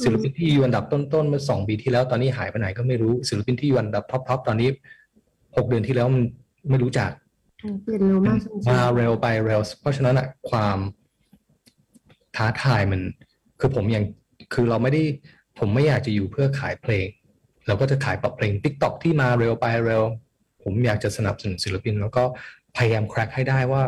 [0.03, 4.68] ศิลปินที่อยู่อันดับต้นๆเมื่อสองปีที่แล้วตอนนี้หายไปไหนก็ไม่รู้ศิลปินที่อยู่อันดับท็อปๆตอนนี้
[5.57, 6.22] หกเดือนที่แล้วมัน
[6.70, 7.11] ไม่รู้จัก
[7.82, 10.78] เปลี่ยนเร็วมากจริงๆมาเร็วไปเร็ว เพราะฉะนั้นอะความ
[12.36, 13.00] ท้าทายมัน
[13.61, 14.05] คือผมยัง
[14.55, 15.02] คือเราไม่ได้
[15.59, 17.07] ผมไม่อยากจะอยู่เพื่อขายเพลง
[17.66, 20.02] เราก็จะขายปรับเพลง t ิ k t o k ที่มาเร็วไปเร็ว
[20.62, 22.24] ผมอยากจะสนับสนุนศิลปิน แล้วก็
[22.76, 23.82] พยายามแคร็กให้ได้ว่า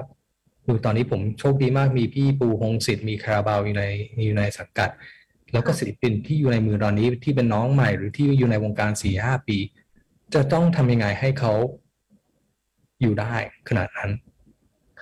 [0.68, 3.84] ดูตอนนี้ผมโชคดีมากมีพี่ปูพงศิษฐ์มีคาราบาวอยู่ใน
[4.24, 4.90] อยู่ในสังกัด
[5.52, 9.56] แล้วก็ศิลปินที่อยู่ในมือตอนนี้ที่เป็นน้องใหม่ หรือที่อยู่ในวงการสี่ห้าปี
[10.34, 11.52] จะต้องทำยังไงให้เขา
[13.00, 13.34] อยู่ได้
[13.68, 14.10] ขนาดนั้น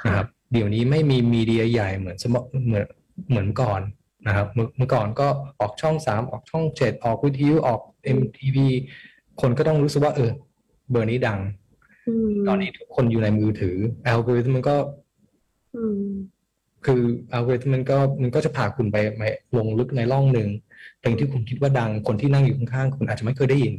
[0.06, 2.84] นะครับ เดี๋ยวนี้ไม่มีมีเดียใหญ่เหมือนสมเหมือน
[3.28, 3.80] เหมือนก่อน
[4.26, 5.28] นะครับ เมื่อเมื่อก่อนก็
[5.60, 7.80] ออกช่องสามออกช่องเจ็ดออกวิทยุออก
[8.18, 8.56] MTV
[9.40, 10.30] คนก็ต้องรู้สึกว่า เออ
[10.90, 11.40] เบอร์นี้ดัง
[12.08, 14.76] อืมตอนนี้ทุกคนอยู่ในมือถืออัลกอริทึมมันก็
[15.76, 16.04] อืม
[16.86, 17.02] คือ
[17.32, 19.22] อัลกอริทึมมันก็มันก็จะพาคุณไปไป
[19.56, 20.48] ลงลึกในร่องหนึ่ง
[21.00, 23.74] เพลงที่คุณคิดว่าดังคนที่นั่งอยู่ข้างๆคุณอาจจะไม่เคยได้ยิน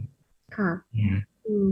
[0.57, 1.17] ค่ะอืมอืม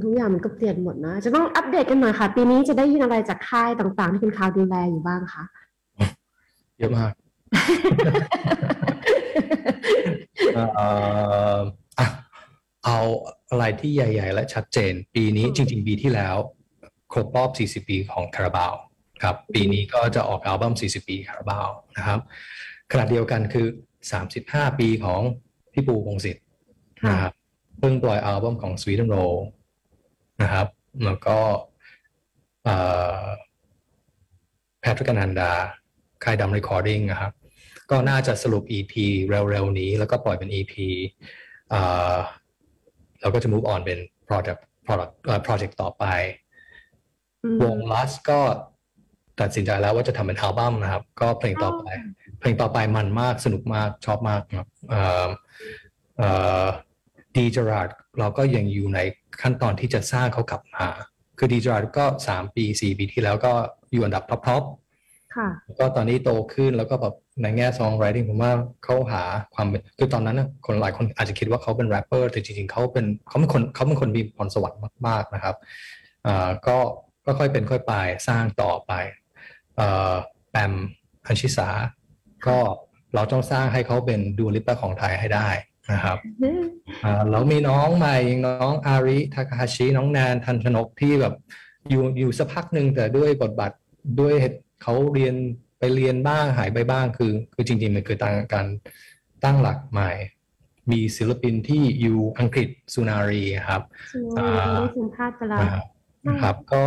[0.03, 5.43] ทุกอย่างมันก็เปลี่ยนหมดนะ จะต้องอัปเดตกันหน่อยค่ะ ปีนี้จะได้ยินอะไรจากค่ายต่างๆ ที่คุณคาวดูแลอยู่บ้างคะ
[6.77, 7.11] เยอะมาก
[10.55, 10.87] เอ่
[11.55, 11.57] อ
[11.99, 12.07] อะ
[12.85, 12.97] เอา
[13.49, 16.35] อะไรที่ใหญ่ ๆ และชัดเจน ปีนี้จริง ๆ ปีที่แล้ว
[17.11, 17.49] ครบรอบ
[17.83, 18.73] 40 ปีของคาราบาว
[19.23, 22.19] ครับ ปีนี้ก็จะออกอัลบั้ม 40 ปีคาราบาวนะครับ
[22.91, 23.67] ขณะเดียวกันคือ
[24.23, 25.21] 35 ปีของ
[25.73, 26.43] พี่ปูพงศิษฐ์
[27.09, 27.33] นะครับ
[27.79, 29.37] เพิ่งปล่อยอัลบั้มของ Sweet and Roll
[30.41, 30.67] นะครับ
[31.05, 31.37] แล้วก็
[34.81, 35.51] แพทริกนันดา
[36.23, 37.33] ค่ายดำ Recording นะครับ
[37.91, 38.93] ก็น่าจะสรุป EP
[39.29, 40.73] เร็วๆนี้ แล้วก็ปล่อยเป็น EP
[41.73, 42.15] อ่า
[43.21, 46.05] เราก็จะ move on เป็น project product เอ่อ project ต่อไป
[47.43, 48.39] อืมวง Last ก็
[49.41, 51.83] ตัดสินใจแล้วว่าจะทำเป็นอัลบั้มนะครับ ก็เพลงต่อไป
[52.39, 55.27] เพลงต่อไปมันมากสนุกมากชอบมากครับเอ่อ
[56.17, 56.29] เอ่
[56.63, 56.65] อ
[57.37, 57.89] D Gerrard
[58.19, 58.99] เราก็ยังอยู่ใน
[59.41, 60.85] ขั้นตอนที่จะสร้างเขากลับมา
[61.37, 63.53] คือ D Gerrard ก็สามปีสี่ปีที่แล้วก็
[63.91, 64.63] อยู่อันดับ top
[65.35, 68.51] ค่ะๆแล้วก็ตอนนี้โตขึ้นแล้วก็แบบในแง่ songwriting ผมว่า
[68.83, 69.23] เขาหา
[69.55, 75.55] ความเป็นคือตอนนั้นนะคนหลายคนอาจจะคิดว่าเขาเป็นแรปเปอร์แต่จริงๆเขาเป็นเขาเป็นคนเขาเป็นคนมีพรสวรรค์มากๆนะครับ
[76.27, 76.77] อ่าก็
[77.25, 77.93] ก็ค่อยเป็นค่อยไป
[78.27, 78.91] สร้างต่อไป
[79.75, 80.13] เอ่อ
[80.49, 80.73] แปม
[81.27, 81.69] อัญชิสา
[82.47, 82.57] ก็
[83.15, 85.49] เราต้องสร้างให้เขาเป็น Dua Lipa ของไทยให้ได้
[85.91, 86.17] นะครับ
[87.05, 91.33] อ่าแล้วมีน้องใหม่อย่างน้องอาริทาคาฮาชิน้องแนนทันชนกที่แบบ
[91.89, 93.71] อยู่อยู่สักพักหนึ่งแต่ด้วยบทบาท
[94.19, 94.33] ด้วย
[94.81, 95.35] เขาเรียน
[95.79, 98.67] ไปเรียนบ้างหายไปบ้างคือ คือจริงๆมันคือตั้งการ
[99.43, 100.11] ตั้งหลักใหม่
[100.91, 103.81] มีศิลปินที่อยู่อังกฤษสุนารีครับ
[104.13, 105.85] สวยได้สัมภาษณ์ไปแล้วนะครับ
[106.27, 106.85] นะครับก็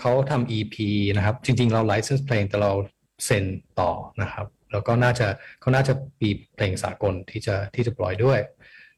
[0.00, 0.76] เขาทำ EP
[1.16, 2.72] นะครับ จริง ๆ เรา license เพลงแต่เรา
[3.24, 3.44] เซ็น
[3.80, 3.90] ต่อ
[4.22, 5.26] นะครับ แล้วก็น่าจะ
[5.60, 8.40] เขาน่าจะปีเพลงสากลที่จะที่จะปล่อยด้วย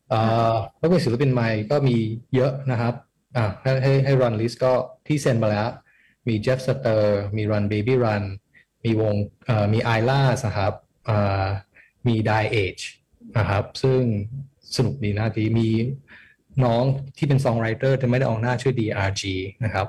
[0.08, 0.20] เอ่
[0.52, 1.96] อแล้วก็ศิลปินใหม่ก็มี
[2.34, 2.94] เยอะนะครับ
[3.36, 4.72] อ่าให้ให้ให้ run list ก็
[5.06, 5.68] ที่เซ็นมาแล้ว
[6.28, 7.02] มี Jeff Sutter
[7.36, 8.24] มี Run Baby Run
[8.84, 9.14] มีวง
[9.46, 10.72] เอ่อมี i l a นะครับ
[11.06, 11.46] เอ่อ
[12.06, 12.84] มี Die Age
[13.38, 14.00] นะครับ ซึ่ง
[14.76, 15.68] สนุกดีนะที่มี
[16.64, 16.84] น้อง
[17.16, 19.22] ที่เป็น songwriter แต่ไม่ได้ออกหน้าชื่อ DRG
[19.64, 19.86] นะครับ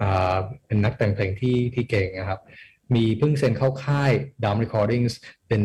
[0.00, 0.36] อ่า
[0.66, 2.40] เป็นนักแต่งเพลงที่ที่เก่งนะครับ
[2.94, 4.12] มีเพิ่งเซ็นเข้าค่าย
[4.42, 5.12] Down Recordings
[5.48, 5.62] เป็น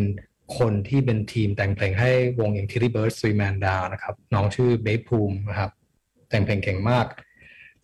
[0.60, 5.72] คนที่เป็นทีมแต่งเพลงให้วงอย่าง Tilly Bird Three Man Down นะครับ น้องชื่อเบฟภูมินะครับ
[6.30, 7.06] แต่งเพลงเก่งมาก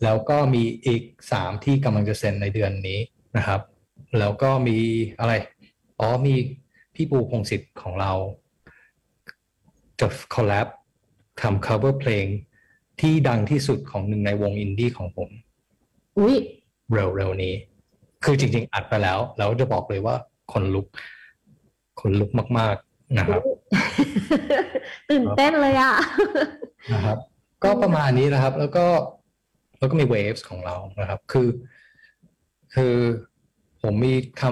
[0.02, 2.98] แล้วก็มีอีกสามที่กำลังจะเซ็นในเดือนนี้
[3.36, 3.60] นะครับ
[4.18, 4.78] แล้วก็มี
[5.20, 5.32] อะไร
[6.00, 6.34] อ๋อมี
[6.94, 8.12] พี่ปูพงษ์สิทธิ์ของเรา
[10.00, 10.66] จะ collab
[11.40, 12.26] ทำ cover เพลง
[13.00, 15.28] ที่ดังที่สุดของหนึ่งในวงอินดี้ของผม
[16.18, 16.36] อุ้ย
[16.92, 17.54] เร็วๆนี้
[18.24, 20.16] คือจริง ๆ อัดไปแล้ว แล้วจะบอกเลยว่า
[20.52, 20.86] ขนลุก
[22.00, 23.42] ขนลุกมาก ๆนะครับ
[25.10, 25.94] ตื่นเต้นเลยอะ
[26.92, 27.18] นะครับ
[27.64, 28.86] ก็ประมาณนี้นะครับ แล้วก็
[29.78, 31.48] แล้วก็มี WAVES ของเรานะครับ คือ
[32.74, 32.94] คือ
[33.82, 34.42] ผมมีท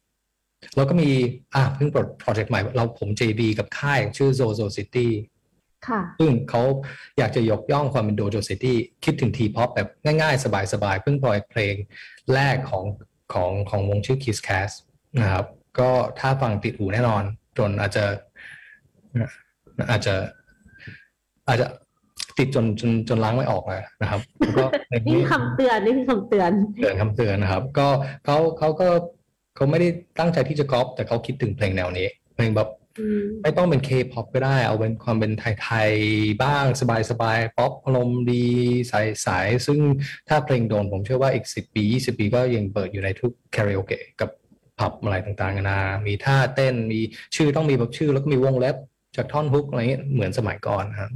[0.00, 1.10] ำแล้วก็มี
[1.54, 5.08] อะเพิ่งปล่อยโปรเจกต์ใหม่ เราผม JV กับค่ายชื่อ Zozo City
[5.88, 6.62] ค่ะ ซึ่งเขา
[7.18, 11.74] อยากจะยกย่องความเป็น Dojo City คิดถึง T-Pop แบบง่ายๆ สบายๆ เพิ่งปล่อยเพลง
[12.34, 12.84] แรกของ
[13.32, 14.74] ของของวงชื่อ Kiss Cast
[15.22, 15.46] นะครับ
[15.78, 17.22] ก็ถ้าฟังติดหูแน่นอน
[17.58, 18.04] จนอาจจะ
[19.90, 20.14] อาจจะ
[21.48, 21.66] อาจจะ
[22.38, 26.50] ติดจนจนจนล้างไม่ออกเลยนะครับแล้วก็เพลงนี่นี้คำเตือนนี่คือคำเตือน
[26.82, 27.88] เตือนคำเตือนนะครับ ก็
[28.24, 28.88] เขาเขาก็
[29.56, 32.83] เขาไม่ได้ตั้งใจที่จะก๊อปแต่เขาคิดถึงเพลงแนวนี้เพลงแบบอืม
[33.42, 35.32] ไม่ต้องเป็น K-pop ก็ได้ เอาเป็นความเป็น
[35.62, 36.64] ไทยๆบ้าง
[37.10, 38.46] สบายๆป๊อปอารมณ์ดี
[38.88, 39.78] ใสๆซึ่ง
[40.28, 44.30] ถ้าเพลงโดนผมเชื่อว่าอีก 10 ปี 20 ปีก็ยังเปิดอยู่ในทุกคาราโอเกะกับ
[44.78, 47.00] ผับอะไรต่างๆนานามีท่าเต้นมี
[47.36, 48.76] ชื่อต้องมีแบบชื่อแล้วก็มีวงเล็บ
[49.16, 51.10] จากท่อนฮุกอะไรเงี้ยเหมือนสมัยก่อนนะครับ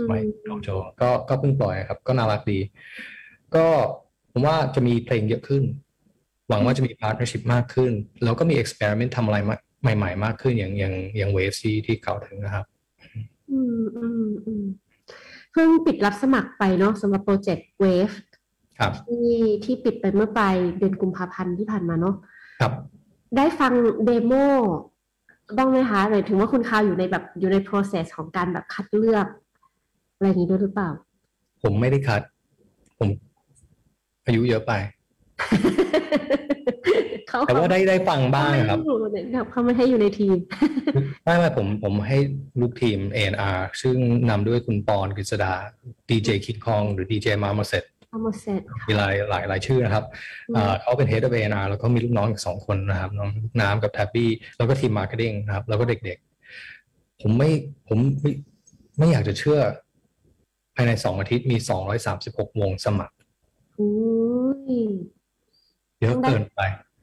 [0.00, 0.68] สมัย Dojo
[1.00, 2.58] ก็ก็เพิ่งปล่อยครับ ก็น่ารักดี
[3.54, 3.66] ก็
[4.32, 5.62] ผมว่าจะมีเพลงเยอะขึ้น
[6.48, 7.92] หวังว่าจะมี partnership มากขึ้น
[8.24, 9.38] แล้วก็มี experiment ทำอะไร
[9.96, 12.64] ใหม่ ๆ มากขึ้นอย่างอย่างอย่าง WAVES ที่กล่าวถึงนะครับ
[13.50, 14.64] อืมอืมอืม
[15.52, 18.14] เพิ่งปิดรับสมัครไปเนาะสำหรับโปรเจกต์ Wave
[18.78, 19.32] ครับที่
[19.64, 22.14] ที่ปิดไปเมื่อปลายเดือนกุมภาพันธ์ที่ผ่านมาเนาะ
[22.60, 22.72] ครับ
[23.36, 23.72] ได้ฟัง
[24.04, 24.32] เดโม
[25.56, 29.26] บ้างไหมคะหมายถึงว่าคุณคาวอยู่ในแบบอยู่ใน process ของการแบบคัดเลือก
[30.14, 30.90] อะไรอย่างนี้ด้วยหรือเปล่า
[31.62, 32.22] ผมไม่ได้คัด
[32.98, 33.08] ผม
[34.26, 34.72] อายุเยอะไป
[37.28, 39.16] เขาแต่ว่าได้ได้ฟังบ้างครับเขาไม่ให้อยู่ใน
[39.50, 40.36] เขาไม่ให้อยู่ในทีม
[41.24, 42.18] ไม่ไม่ผมผมให้
[42.60, 43.96] ลูกทีม A&R ซึ่ง
[44.30, 45.52] นำด้วยคุณปอนกฤษดา
[46.08, 50.04] ดีเจคิดคอง หรือดีเจมามาเสร็จเอามาเสร็จมีหลายหลายหลายชื่อนะครับ
[50.48, 57.50] อืมเอ่อเขาเป็น Head of A&R แล้วก็มีลูกน้องอีกสองคนนะครับ น้องน้ำกับแท็บบี้แล้วก็ทีม marketing นะครับ แล้วก็เด็กๆ ผมไม่
[57.88, 58.32] ผมไม่
[58.98, 59.58] ไม่อยากจะเชื่อ
[60.74, 63.14] ภายในสองอาทิตย์มีสองร้อยสามสิบหกวงสมัคร
[63.78, 63.92] อุ้
[64.72, 64.74] ย
[66.00, 66.60] เยอะเกินไป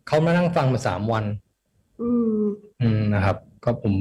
[0.07, 1.25] เขามานั่งฟังมาสามวัน
[2.01, 2.09] อื
[2.41, 2.43] ม
[2.81, 3.93] อืมนะครับ ก็ผม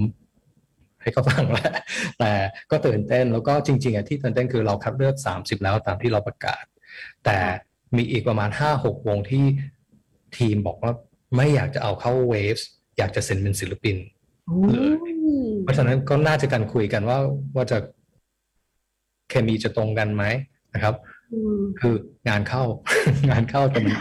[1.02, 1.70] ให้เขาฟังแล้ว
[2.18, 2.32] แต่
[2.70, 6.64] ก็ตื่นเต้นแล้วก็จริง ๆอะที่ตื่นเต้นคือเราคัดเลือกสามสิบแล้วตามที่เราประกาศ
[7.24, 7.38] แต่
[7.96, 9.44] มีอีกประมาณห้าหกวงที่
[10.36, 10.92] ทีมบอกว่า
[11.36, 12.56] ไม่อยากจะเอาเข้าเวฟ
[12.98, 13.96] อยากจะเซ็นเป็นศิลปิน
[14.46, 14.58] โอ้
[15.10, 15.12] ย
[15.62, 17.18] เพราะฉะนั้นก็น่าจะกันคุยกันว่า
[17.56, 17.78] ว่าจะ
[19.30, 20.24] เคมีจะตรงกันไหม
[20.74, 21.11] นะครับอืม
[21.80, 21.94] คือ
[22.28, 22.64] งานเข้า
[23.30, 23.94] งานเข้าแต่มัน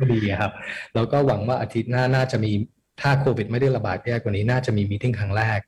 [0.00, 0.52] ก็ดีอะครับ
[0.94, 2.50] แล้วก็หวังว่าอาทิตย์หน้าน่าจะมี
[3.00, 5.60] ถ้าโควิดไม่ได้ระบาดแย่กว่านี้น่าจะมีมีติ้งครั้งแรก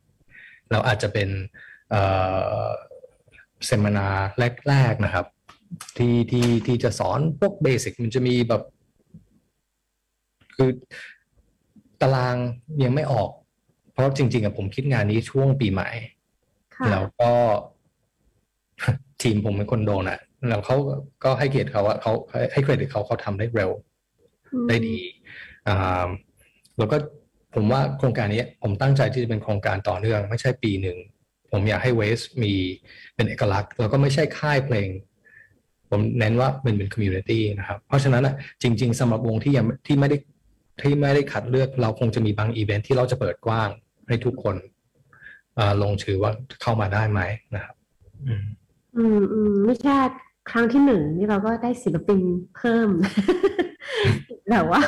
[0.71, 1.29] เราอาจจะเป็น
[1.91, 2.03] เอ่
[2.65, 2.67] อ
[3.67, 4.09] เซมินา
[4.69, 5.27] แรก ๆ นะครับ
[5.97, 8.63] ที่ที่ที่จะสอนพวกเบสิกมันจะมีแบบ
[10.57, 10.71] คือ
[12.01, 12.37] ตาราง
[12.83, 13.31] ยังไม่ออก
[13.93, 15.91] เพราะจริงๆอะผมคิดงานนี้ช่วงปีใหม่
[16.77, 17.31] ค่ะแล้วก็
[19.23, 20.19] ทีมผมเป็นคนโดนอะ
[20.49, 20.77] แล้วเขา
[21.25, 23.71] ก็ให้เกียรติเขาว่าเขาให้ให้เครดิตเขาเขาทำได้เร็ว
[24.69, 24.99] ได้ดี
[25.69, 26.09] อ่า
[26.79, 26.97] แล้วก็
[27.55, 30.99] ผมว่าโครงการนี้ผมตั้งใจที่จะเป็นโครงการต่อเนื่อง ไม่ใช่ปีหนึ่ง
[31.51, 32.53] ผมอยากให้ WAVES มี
[33.15, 34.89] เป็นเอกลักษณ์ แล้วก็ไม่ใช่ค่ายเพลง
[35.91, 40.17] ผมเน้นว่ามันเป็น community นะครับ เพราะฉะนั้นอะจริง ๆสำหรับวงที่ยังที่ไม่ได้
[40.83, 43.69] ที่ไม่ได้คัดเลือกเราคงจะมีบางอีเวนท์ที่เราจะเปิดกว้าง
[44.09, 44.57] ให้ทุกคน
[45.59, 46.33] อ่าลงชื่อว่า
[46.63, 47.21] เข้ามาได้ไหม
[47.55, 47.75] นะครับ
[48.27, 48.45] อืม
[48.97, 49.99] อืมอืมไม่ใช่
[50.51, 52.21] ครั้งที่หนึ่งนี่เราก็ได้ศิลปิน
[52.57, 52.89] เพิ่ม
[54.51, 54.81] แบบว่า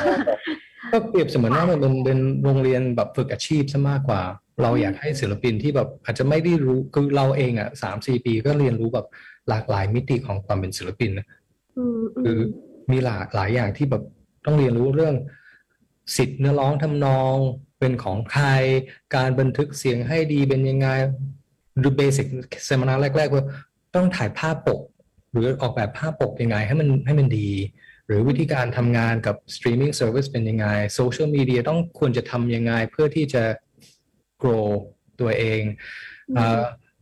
[0.91, 4.21] ก็เปรียบเสมือนว่ามันเป็นเป็นโรงเรียนแบบฝึกอาชีพซะมากกว่า
[4.61, 9.05] เราอยากให้ศิลปินที่แบบอาจจะไม่ได้รู้คือเราเองอะสามสี่ปีก็เรียนรู้แบบ
[9.49, 11.27] หลากหลายมิติของความเป็นศิลปินนะ
[11.77, 12.41] อืมอืคือม
[12.91, 14.03] มีหลากหลายอย่างที่แบบ
[14.45, 15.15] ต้องเรียนรู้เรื่อง
[16.17, 17.35] สิทธิ์เนื้อร้องทำนอง
[17.79, 18.45] เป็นของใคร
[19.15, 20.87] การบันทึกเสียงให้ดีเป็นยังไง
[21.83, 22.27] ดู basic
[22.65, 23.43] seminar แรกๆว่า
[23.95, 24.81] ต้องถ่ายภาพปก
[25.31, 27.49] หรือออกแบบภาพปกยังไงให้มันให้มันดี
[28.07, 33.43] หรือวิธีการทำงานกับ streaming service เป็นยังไงโซเชียลมีเดียต้องควรจะทำยังไงเพื่อที่จะ
[34.41, 34.67] grow
[35.19, 35.61] ตัวเอง
[36.37, 36.61] อ่า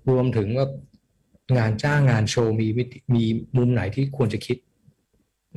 [0.09, 0.67] รวมถึงว่า
[1.57, 3.23] งานจ้างงานโชว์มีวิธีมี
[3.57, 4.57] มุมไหนที่ควรจะคิด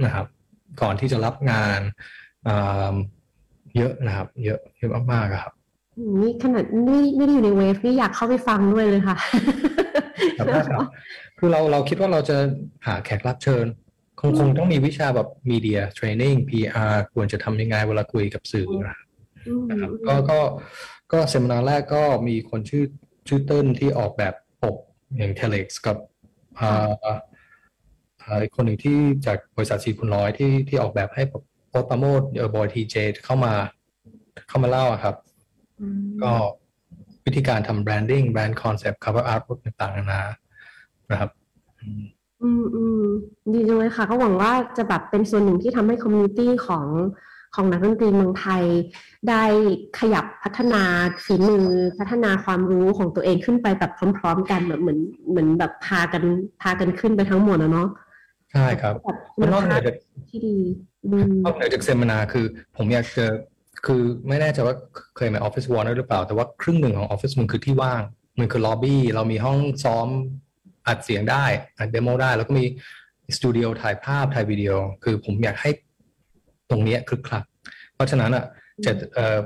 [0.05, 0.27] นะครับ
[0.83, 1.81] ก่อนที่จะรับงาน
[2.49, 2.95] อ่า
[3.77, 5.53] เยอะนะครับ เยอะเยอะมากๆอะครับ
[6.21, 9.17] นี่ขนาดไม่ไม่ได้อยู่ใน WAVES นี่อยากเข้าไปฟังด้วยเลยค่ะ
[10.37, 10.61] แต่ว่า
[11.39, 12.37] คือเราเราคิดว่าเราจะ
[12.87, 13.67] หาแขกรับเชิญ
[14.21, 19.07] คงคงต้องมีวิชาแบบ media training PR ควรจะทำยังไงเวลาคุยกับสื่อนะครับ
[19.47, 20.39] อืมนะครับก็ก็
[21.13, 22.85] ก็ seminar แรกก็มีคนชื่อ
[23.29, 24.77] ชื่อเติ้ลที่ออกแบบปก
[25.17, 25.97] อย่าง Telex กับ
[26.61, 31.23] อ่าอ่าอีกคนหนึ่งที่จากบริษัทสีคุณร้อยที่ที่ออกแบบให้
[31.71, 33.55] โอ๊ตปราโมทย์เออบอยทีเจเข้ามา
[34.49, 35.17] เข้ามาเล่าอะครับ
[35.81, 36.33] อืมก็
[37.25, 40.23] วิธีการทำ branding brand concept cover art ต่างๆนานา
[41.11, 41.31] นะครับ
[42.43, 43.03] อืมอืม
[43.53, 46.87] ดีจังเลยค่ะ ก็หวังว่าจะแบบเป็นส่วนหนึ่งที่ทำให้ community ของ
[47.55, 48.65] ของนักดนตรีเมืองไทย
[49.29, 49.45] ได้
[49.99, 50.83] ขยับพัฒนา
[51.25, 51.67] ฝีมือ
[51.99, 54.99] พัฒนาความรู้ของตัวเองขึ้นไปแบบพร้อม ๆ กันแบบเหมือน
[55.31, 56.23] เหมือนแบบพากัน
[56.63, 57.89] พากันขึ้นไปทั้งหมดนะเนาะ
[58.53, 59.97] ใช่ครับแบบคุมันนอกเหนือจาก
[60.31, 60.57] ที่ดี
[61.07, 62.47] อืมนอกเหนือจาก seminar คือ
[62.77, 63.27] ผมอยากจะ
[63.87, 64.75] คือไม่แน่ใจว่า
[65.17, 68.03] เคยมาออฟฟิศวอร์นเนอร์หรือเปล่า แต่ว่าครึ่งหนึ่งของออฟฟิศมันคือที่ว่าง
[68.39, 70.09] มันคือล็อบบี้ เรามีห้องซ้อม
[70.89, 71.45] อัดเสียงได้
[71.79, 72.65] อัด demo ได้ แล้วก็มี
[73.37, 74.71] สตูดิโอถ่ายภาพถ่ายวิดีโอ
[75.05, 75.71] คือผมอยากให้
[76.71, 77.45] ตรงนี้คึกคัก
[77.95, 78.45] เพราะฉะนั้นอะ
[78.85, 79.39] จะเออ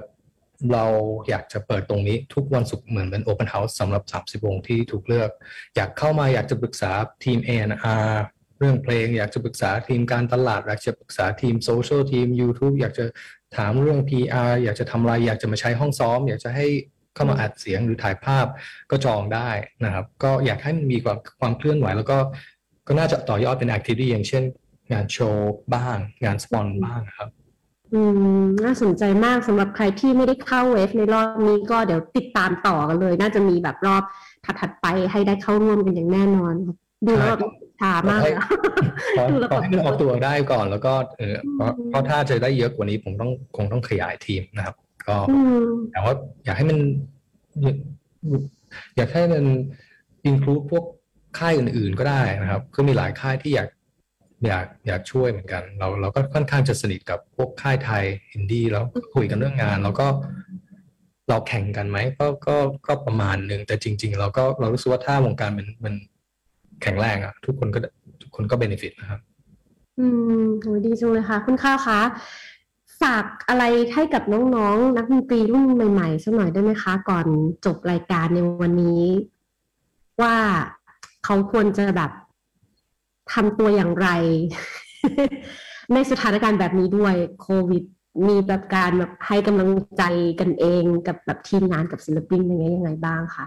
[0.73, 0.85] เรา
[1.29, 5.31] อยากจะเปิดตรงนี้ทุกวันศุกร์เหมือนเป็นโอเ n นเฮาส์สำหรับ 30 วงที่ถูกเลือก
[5.77, 6.93] อยากเข้ามาอยากจะปรึกษา
[7.25, 8.09] ทีม A&R
[8.59, 13.05] เรื่องเพลง อยากจะปรึกษาทีมการตลาด อยากจะปรึกษาทีมโซเชียลทีม YouTube อยากจะ
[13.57, 16.67] ถามเรื่อง PR อยากจะทำอะไร อยากจะมาใช้ห้องซ้อม อยากจะให้
[17.15, 18.47] เข้ามาอัดเสียงหรือถ่ายภาพ
[18.91, 19.51] ก็จองได้
[19.85, 22.17] นะครับ ก็อยากให้มันมีความความเคลื่อนไหว แล้วก็
[22.87, 24.43] ก็น่าจะต่อยอดเป็น activity อย่างเช่น
[24.93, 27.31] งานโชว์บ้าง งานสปอนบ้างครับ
[27.95, 28.01] อื
[28.41, 34.03] ม น่าสนใจมากสำหรับใครที่ไม่ได้เข้าเวฟในรอบนี้ก็เดี๋ยวติดตามต่อกันเลย น่าจะมีแบบรอบ
[34.61, 36.55] ถัดๆไปให้ได้เข้าร่วมกันอย่างแน่นอน
[37.07, 37.41] ดูแล้วแบบ
[37.81, 38.47] ช้ามากเลยอะ
[39.19, 44.77] ขอดูแล้วขแบอบให้มันออกตัวได้ก่อน แล้วก็เออเพราะอืมเพราะถ้าจะได้เยอะกว่านี้ผมต้องคงต้องขยายทีมนะครับ
[45.09, 46.79] ก็อืมแต่ว่าอยากให้มัน
[48.97, 49.45] อยากให้มัน
[50.25, 50.85] อินคลูดพวก
[51.39, 53.69] ค่ายอื่นๆก็ได้นะครับ คือมีหลายค่ายที่อยาก
[54.47, 60.07] อยากอยากช่วยเหมือนกัน เราเราก็ค่อนข้างจะสนิทกับพวกค่ายไทยอินดี้แล้วก็คุยกันเรื่องงาน แล้วก็
[61.29, 65.95] เราแข่งกันไหมก็ก็ก็ประมาณหนึ่งแต่จริง ๆ เราก็เรารู้สึกว่าถ้าวงการมันมัน
[66.83, 67.79] แข็งแรงอะทุกคนก็
[68.23, 69.21] ทุกคนก็เบนฟิตนะครับ
[69.99, 70.07] อื
[70.43, 72.01] มโหดีจังเลยค่ะ คุณข้าวคะ
[73.03, 77.27] ฝากอะไรให้กับน้องๆ นักดนตรีรุ่นใหม่ๆสักหน่อยได้ไหมคะ ก่อน
[77.65, 79.05] จบรายการในวันนี้
[80.23, 80.37] ว่า
[81.25, 82.11] เขาควรจะแบบ
[83.33, 84.09] ทำตัวอย่างไร
[85.93, 87.83] ในสถานการณ์แบบนี้ด้วยโควิด
[88.29, 90.03] มีแบบการแบบให้กำลังใจ
[90.41, 93.47] กันเองกับแบบทีมงานกับศิลปินยังไงยังไงบ้างคะ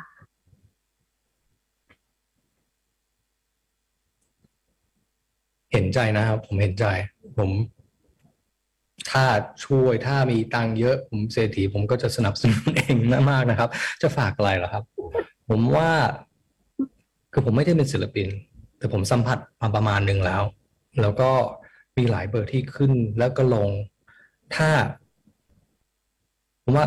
[5.71, 6.85] เห็นใจนะครับ ผมเห็นใจ
[7.37, 7.51] ผม
[9.11, 9.23] ถ้า
[9.65, 12.97] ช่วยถ้ามีตังเยอะผมเศรษฐีผมก็จะสนับสนุนเอง
[13.31, 13.69] มากนะครับ
[14.01, 14.83] จะฝากอะไรเหรอครับ
[15.49, 15.89] ผมว่า
[17.31, 18.27] คือผมไม่ได้เป็นศิลปิน
[18.77, 20.41] แต่ผมสัมผัสมาประมาณหนึ่งแล้ว
[21.01, 21.31] แล้วก็
[21.97, 23.69] มีหลายเบอร์ที่ขึ้นแล้วก็ลง
[24.55, 24.69] ถ้า
[26.63, 26.85] ผมว่า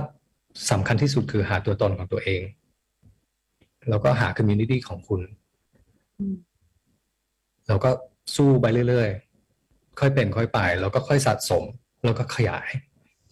[0.71, 2.43] สำคัญที่สุดคือหาตัวตนของตัวเอง
[3.89, 5.21] แล้วก็หา community ของคุณ
[7.69, 7.91] แล้วก็
[8.37, 11.65] สู้ไปเรื่อยๆ ค่อยเป็นค่อยไป แล้วก็ค่อยสะสม
[12.05, 12.69] แล้วก็ขยาย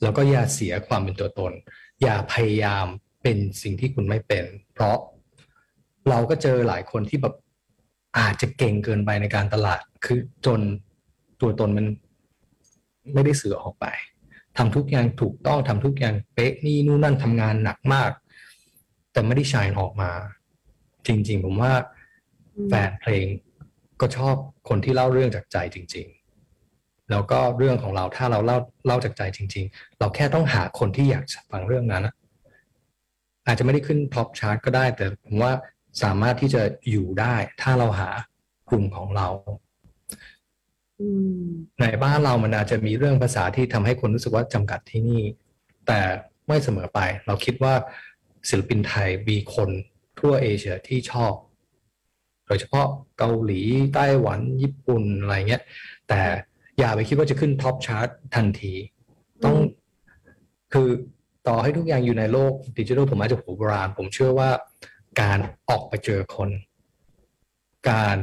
[0.02, 1.52] แล้วก็อย่าเสียความเป็นตัวตน
[2.02, 2.86] อย่าพยายาม
[3.22, 4.44] เป็นสิ่งที่คุณไม่เป็น
[4.74, 4.98] เพราะ
[6.08, 7.34] เราก็เจอหลายคนที่แบบ
[8.18, 10.60] อาจจะเก่งเกินไปในการตลาด คือจน
[11.40, 11.86] ตัวตนมัน
[13.14, 13.86] ไม่ได้สื่อออกไป
[14.56, 18.10] ทำทุกอย่างถูกต้องทำทุกอย่างเป๊ะนี่นู่นนั่นทำงานหนักมาก
[19.12, 20.10] แต่ไม่ได้ชายออกมา
[21.06, 21.72] จริง ๆ ผมว่า
[22.68, 23.26] แฟนเพลง
[24.00, 24.36] ก็ชอบ
[24.68, 26.15] คนที่เล่าเรื่องจากใจจริงๆ
[27.11, 32.09] แล้วก็เรื่องของเราถ้าเราเล่าเล่าจากใจจริง ๆ เราแค่ต้องหาคนที่อยากฟังเรื่องนั้น
[33.46, 35.52] อาจจะไม่ได้ขึ้นท็อปชาร์ตก็ได้ แต่ผมว่า
[36.02, 38.11] สามารถที่จะอยู่ได้ ถ้าเราหา
[38.70, 39.28] กลุ่มของเรา
[41.80, 45.22] ในบ้านเรามันอาจจะมีเรื่องภาษาที่ทำให้คนรู้สึกว่าจำกัดที่นี่
[45.86, 46.00] แต่
[46.48, 47.74] ไม่เสมอไป เราคิดว่า
[48.48, 49.70] ศิลปินไทยมีคน
[50.18, 51.32] ทั่วเอเชียที่ชอบ
[52.46, 52.86] โดยเฉพาะ
[53.18, 53.61] เกาหลี
[53.94, 55.62] ไต้หวันญี่ปุ่นอะไรเงี้ย
[56.09, 56.20] แต่
[56.78, 58.74] อย่าไปคิดว่าจะขึ้น top chart ทันที
[59.44, 59.56] ต้อง
[60.72, 60.88] คือ
[61.48, 64.50] ต่อให้ทุกอย่างอยู่ในโลกดิจิทัลผมอาจจะดูโบราณ ผมเชื่อว่า
[65.20, 66.50] การออกไปเจอคน
[67.90, 68.16] การ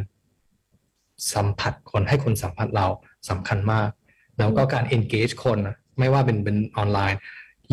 [1.33, 2.87] สัมผัสคนให้คนสัมผัสเรา
[3.29, 3.89] สำคัญมาก
[4.37, 5.57] แล้วก็การ engage คน
[5.99, 7.19] ไม่ว่าเป็นเป็นออนไลน์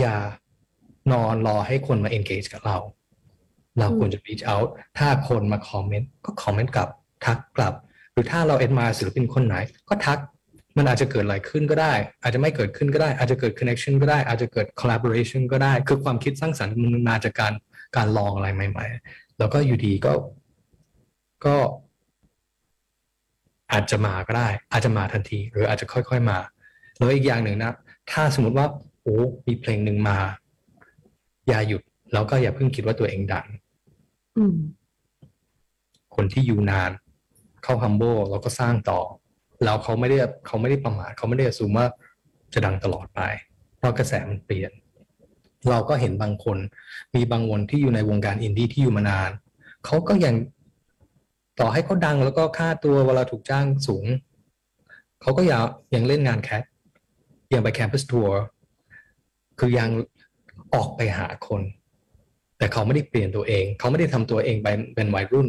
[0.00, 0.14] อย่า
[1.12, 2.78] นอนรอให้คนมา engage กับเรา
[3.78, 4.68] เราควรจะ reach out
[4.98, 6.88] ถ้าคนมาคอมเมนต์ก็คอมเมนต์กลับ
[7.24, 7.74] ทักกลับ
[8.12, 9.54] หรือถ้าเรา admire ศิลปินคนไหน
[9.88, 10.18] ก็ทัก
[10.76, 11.92] มันอาจจะเกิดอะไรขึ้นก็ได้
[12.22, 17.52] อาจจะไม่เกิดขึ้นก็ได้ อาจจะเกิด connection ก็ได้ อาจจะเกิด collaboration ก็ได้ คือความคิดสร้างสรรค์มันมาจากการ
[17.96, 20.12] การลองอะไรใหม่ ๆ แล้วก็อยู่ดีก็
[21.46, 21.56] ก็
[23.72, 26.38] อาจจะมาก็ได้ อาจจะมาทันที หรืออาจจะค่อยๆมา
[26.96, 27.72] แล้วอีกอย่างหนึ่งนะ
[28.10, 28.66] ถ้าสมมติว่า
[29.02, 29.16] โอ้
[29.46, 30.16] มีเพลงหนึ่งมา
[31.48, 33.46] อย่าหยุด แล้วก็อย่าเพิ่งคิดว่าตัวเองดัง
[36.16, 36.90] คนที่อยู่นาน
[37.62, 39.00] เข้าฮัมโบแล้วก็สร้างต่อ
[39.64, 41.86] แล้วเขาไม่ได้เขาไม่ได้ประมาทเขาไม่ได้สูมว่า
[42.54, 43.20] จะดังตลอดไป
[43.78, 44.72] เพราะกระแสมันเปลี่ยน
[45.70, 46.58] เราก็เห็นบางคน
[47.14, 49.30] มีบางวนที่อยู่ในวงการอินดี้ที่อยู่มานาน
[49.86, 50.34] เขาก็ยัง
[51.61, 54.06] ต่อให้เขาดังแล้วก็ค่าตัวเวลาถูกจ้างสูง
[55.22, 55.61] เขาก็ยัง
[55.94, 56.62] ยังเล่นงานแคท
[57.54, 58.36] ยังไปแคมปัสทัวร์
[59.58, 59.88] คือยัง
[60.74, 61.62] ออกไปหาคน
[62.58, 65.48] แต่เขาไม่ได้เปลี่ยนตัวเอง เขาไม่ได้ทำตัวเองไปเป็นวัยรุ่น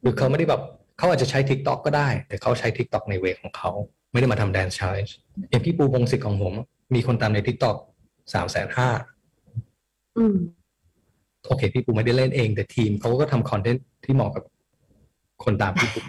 [0.00, 0.62] หรือเขาไม่ได้แบบ
[0.98, 3.70] เขาอาจจะใช้ Tik t o อกก็ได้ แต่เขาใช้ Tik t o อกใน way ของเขา
[4.12, 5.16] ไม่ได้มาทำ dance challenge
[5.50, 6.54] อย่างพี่ปูพงศิษฐ์ของผม
[6.94, 7.76] มีคนตามใน Tik t o อก
[8.34, 8.88] สามแสนห้า
[11.46, 14.44] โอเค พี่ปูไม่ได้เล่นเอง แต่ทีมเขาก็ทำคอนเทนต์ที่เหมาะกับ
[15.44, 16.00] คนตามพี่ปู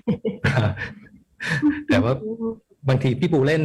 [1.87, 2.13] แต่ว่า
[2.89, 3.61] บางทีพี่ปูเล่น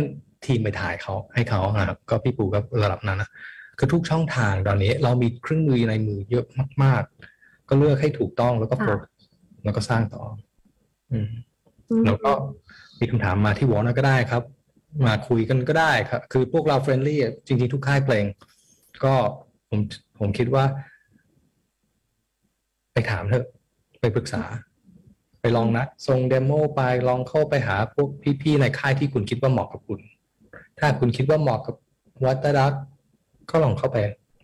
[0.46, 3.30] ทีมไปถ่ายเขาให้เขาครับก็พี่ปูก็ระดับนั้นนะ
[3.78, 6.44] คือทุกช่องทางตอนนี้ เรามีเครื่องมือในมือเยอะ
[6.82, 7.02] มาก
[7.36, 8.92] ๆ ก็เลือกให้ถูกต้องแล้วก็โปร
[9.64, 10.47] แล้วก็สร้างต่ออืม
[12.04, 12.30] แล้วก็
[13.00, 14.42] มีคำถามมาที่วอลก็ได้ครับ
[15.06, 18.24] มาคุยกันก็ได้ครับ คือพวกเราเฟรนลี่จริงๆทุกค่ายเพลง
[19.04, 19.14] ก็
[19.68, 19.80] ผม
[20.18, 20.64] ผมคิดว่า
[22.92, 23.46] ไปถามเถอะ
[24.00, 24.42] ไปปรึกษา
[25.40, 28.08] ไปลองนะส่งเดโมไปลองเข้าไปหาพวก
[28.42, 30.00] พี่ๆในค่ายที่คุณคิดว่าเหมาะกับคุณ
[30.78, 31.74] ถ้าคุณคิดว่าเหมาะกับ
[32.24, 32.72] วัตดัก
[33.50, 33.98] ก็ลองเข้าไป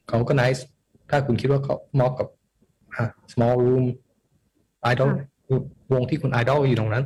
[0.08, 0.62] เขาก็ nice
[1.10, 2.28] ถ้าคุณคิดว่าเขาเหมาะกับ
[3.32, 3.84] small room
[4.92, 5.10] idol
[5.94, 7.04] วงที่คุณ idol อยู่ตรงนั้น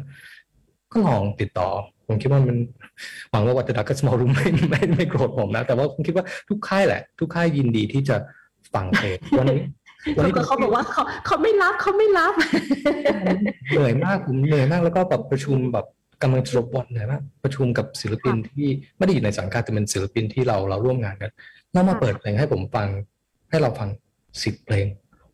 [0.93, 1.69] ก็ลองติดต่อ
[2.09, 2.57] ผมคิดว่ามัน
[3.31, 8.17] หวังว่าวัตดักกับ small room ไม่ไม่ไม่โกรธผมนะ แต่ว่าผมคิดว่าทุกค่ายแหละ ทุกค่ายยินดีที่จะ
[8.75, 9.61] ฟังเพลงวันนี้
[10.15, 12.33] แล้วก็เขาบอกว่าเขาเขาไม่รับเขาไม่รับ
[13.71, 15.87] เหนื่อยมากผมเหนื่อยมากแล้วก็แบบประชุมแบบ
[16.23, 18.67] กำลังจะจบบทเหนื่อยมากประชุมกับศิลปินที่
[18.97, 21.31] ไม่ได้อยู่ในสังกัดแต่เป็นศิลปินที่เราเราร่วมงานกัน
[21.73, 22.89] แล้วมาเปิดเพลงให้ผมฟัง
[23.51, 23.89] ให้เราฟัง
[24.43, 24.87] สิบเพลง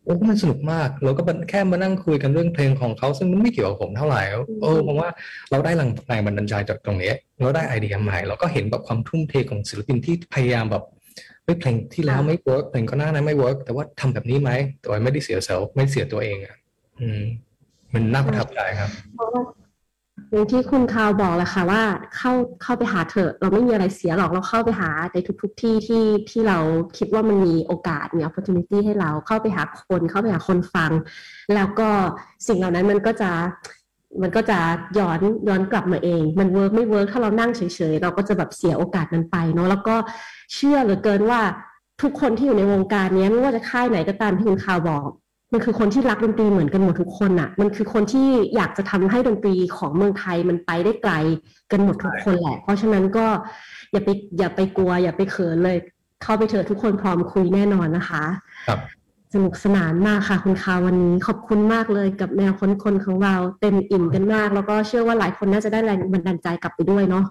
[0.05, 4.21] โอ้มันสนุกมากเราก็แค่มานั่งคุยกันเรื่องเพลงของเขาซึ่งมันไม่เกี่ยวกับผมเท่าไหร่
[4.61, 5.09] เออผมว่า
[5.51, 10.83] เราได้แรงแรงบันดาลใจจากตรงนี้ เราได้ไอเดียใหม่เราก็เห็นแบบความทุ่มเทของศิลปินที่พยายามแบบ
[11.43, 14.51] เพลงที่แล้วไม่ work เพลงก่อนหน้านั้นไม่ work แต่ว่าทำแบบนี้ไหม
[14.81, 16.55] แต่ว่าไม่ได้เสีย self ไม่เสียตัวเองอะ
[17.01, 17.23] อืม
[17.93, 18.89] มันน่าประทับใจครับ
[20.31, 21.83] อย่างที่คุณคาวบอกแหละค่ะว่า
[22.15, 22.31] เข้า
[22.63, 26.57] เข้าไปหาเถอะ เราไม่มีอะไรเสียหรอกเราเข้าไปหาในทุกๆที่ที่ที่เรา
[26.97, 30.91] คิดว่ามันมีโอกาสมี opportunity ให้เราเข้าไปหาคนเข้าไปหาคนฟัง
[31.55, 31.89] แล้วก็
[32.47, 33.31] สิ่งเหล่านั้นมันก็จะ
[34.21, 34.59] มันก็จะ
[34.99, 37.61] ย้อนย้อนกลับมาเอง มัน work ไม่ work ถ้าเรานั่งเฉ
[37.91, 39.95] ยๆ เราก็จะแบบเสียโอกาสนั้นไปเนาะแล้วก็
[40.53, 41.41] เชื่อเหลือเกินว่า
[42.01, 45.07] ทุกคนที่อยู่ในวงการนี้ไม่ว่าจะค่ายไหนก็ตามที่คุณข่าวบอก
[45.55, 51.13] มันคือคนที่รักดนตรีเหมือนกันหมดทุกคนอะมันคือคนที่อยากจะทำให้ดนตรีของเมืองไทยมันไปได้ไกล
[51.71, 53.25] กันหมดทุกคนแหละ เพราะฉะนั้นก็
[53.91, 55.77] อย่าไปอย่าไปกลัว อย่าไปเขินเลย
[56.23, 58.23] เข้าไปเถอะทุกคนพร้อมคุยแน่นอนนะคะ
[58.67, 58.79] ครับ
[59.33, 67.25] สสนุกสนานมากค่ะคุณคาวันนี้ขอบคุณมากเลยกับแนวค้นคนของเราเต็มอิ่มกันมาก แล้วก็เชื่อว่าหลายคนน่าจะได้แรงบันดาลใจกลับไปด้วยเนาะ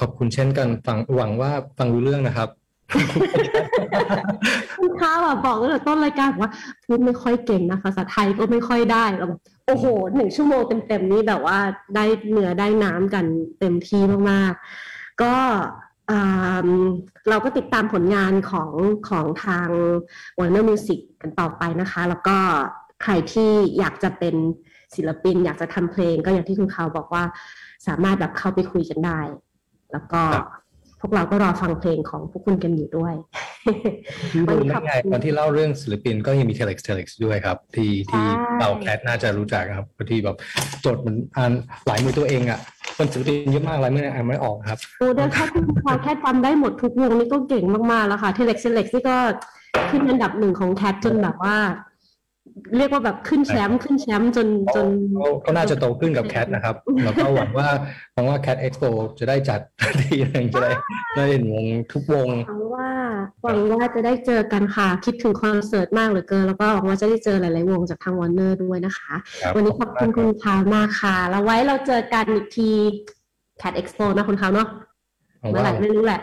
[0.00, 2.48] ขอบคุณเช่นกันฟังหวังว่าฟังรู้เรื่องนะครับ
[4.80, 6.50] คุณคาแบบบอกตั้งแต่ต้นรายการว่า
[6.84, 9.84] พูดไม่ค่อยเก่งนะภาษาไทยก็ไม่ค่อยได้เราแบบโอ้โห
[10.14, 11.58] หนึ่งชั่วโมงเต็มๆนี้แบบว่า
[11.94, 13.24] ได้เนื้อได้น้ำกัน
[13.60, 15.34] เต็มที่มากๆ ก็
[17.30, 18.70] เราก็ติดตามผลงานของ
[19.08, 19.68] ของทาง
[20.38, 22.36] Warner Music กันต่อไปนะคะ แล้วก็
[23.02, 24.34] ใครที่อยากจะเป็น
[24.94, 27.24] ศิลปิน อยากจะทำเพลงก็อย่างที่คุณเขาบอกว่า
[27.86, 29.20] สามารถแบบเข้าไปคุยกันได้
[29.92, 30.22] แล้วก็
[31.00, 33.14] พวกเราก็รอฟังเพลงของพวกคุณกันอยู่ด้วย
[34.48, 38.24] วันนี้ไงตอนที่เล่าเรื่องศิลปินก็ยังมี Telex Telex ด้วยครับ ที่ที่
[38.60, 40.36] เราแคทน่าจะรู้จักครับที่แบบ
[40.84, 41.52] จดมันอ่าน
[41.86, 42.60] หลายมือตัวเองอะ
[42.96, 49.16] คนศิลปินเยอะมากหลายมืออ่านไม่ออกครับโอ้ได้แค่คุณพอแค่จำได้หมดทุกวงนี่ก็เก่งมากๆแล้วค่ะ Telex Telex นี่ก็
[49.90, 51.56] ขึ้นอันดับหนึ่งของ Cat จนแบบว่า
[52.76, 54.88] เรียกว่าแบบขึ้นแชมป์ขึ้นแชมป์จนจน
[55.46, 57.68] ก็น่าจะโตขึ้นกับ Cat นะครับ แล้วก็หวังว่า
[58.14, 58.84] หวังว่า Cat Expo
[59.18, 59.60] จะได้จัด
[60.00, 60.72] ทีหนึ่งจะได้
[61.16, 62.90] ได้เห็นวงทุกวงหวังว่า
[63.42, 69.12] หวังว่าจะได้เจอกันค่ะ คิดถึงคอนเสิร์ตมากเหลือเกิน แล้วก็หวังว่าจะได้เจอหลาย ๆ วงจากทางวอร์เนอร์ด้วยนะคะ
[69.54, 72.70] วันนี้ขอบคุณคุณคาวมากค่ะ แล้วไว้เราเจอกันอีกที
[73.58, 74.68] Cat Expo นะคุณคาวเนาะ
[75.50, 76.20] เมื่อไหร่ไม่รู้แหละ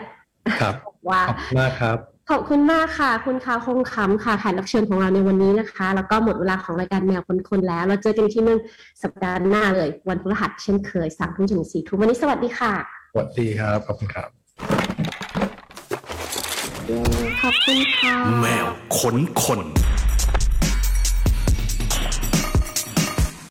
[0.62, 0.74] ครับ
[1.08, 1.98] ว่าขอบคุณมากครับ
[2.32, 8.58] ขอบคุณมากค่ะ คุณคาวคงคำค่ะแขกรับเชิญของเราในวันนี้นะคะ แล้วก็หมดเวลาของรายการแมวคนคนแล้ว เราเจอกันที่นึง
[9.02, 12.72] สัปดาห์หน้าเลย วันพฤหัสเช่นเคยสามทุ่มถึงสี่ทุ่มวันนี้สวัสดีค่ะ
[13.12, 14.28] สวัสดีครับ ขอบคุณครับ
[17.42, 18.66] ขอบคุณค่ะ แมว
[18.98, 19.60] ขนคน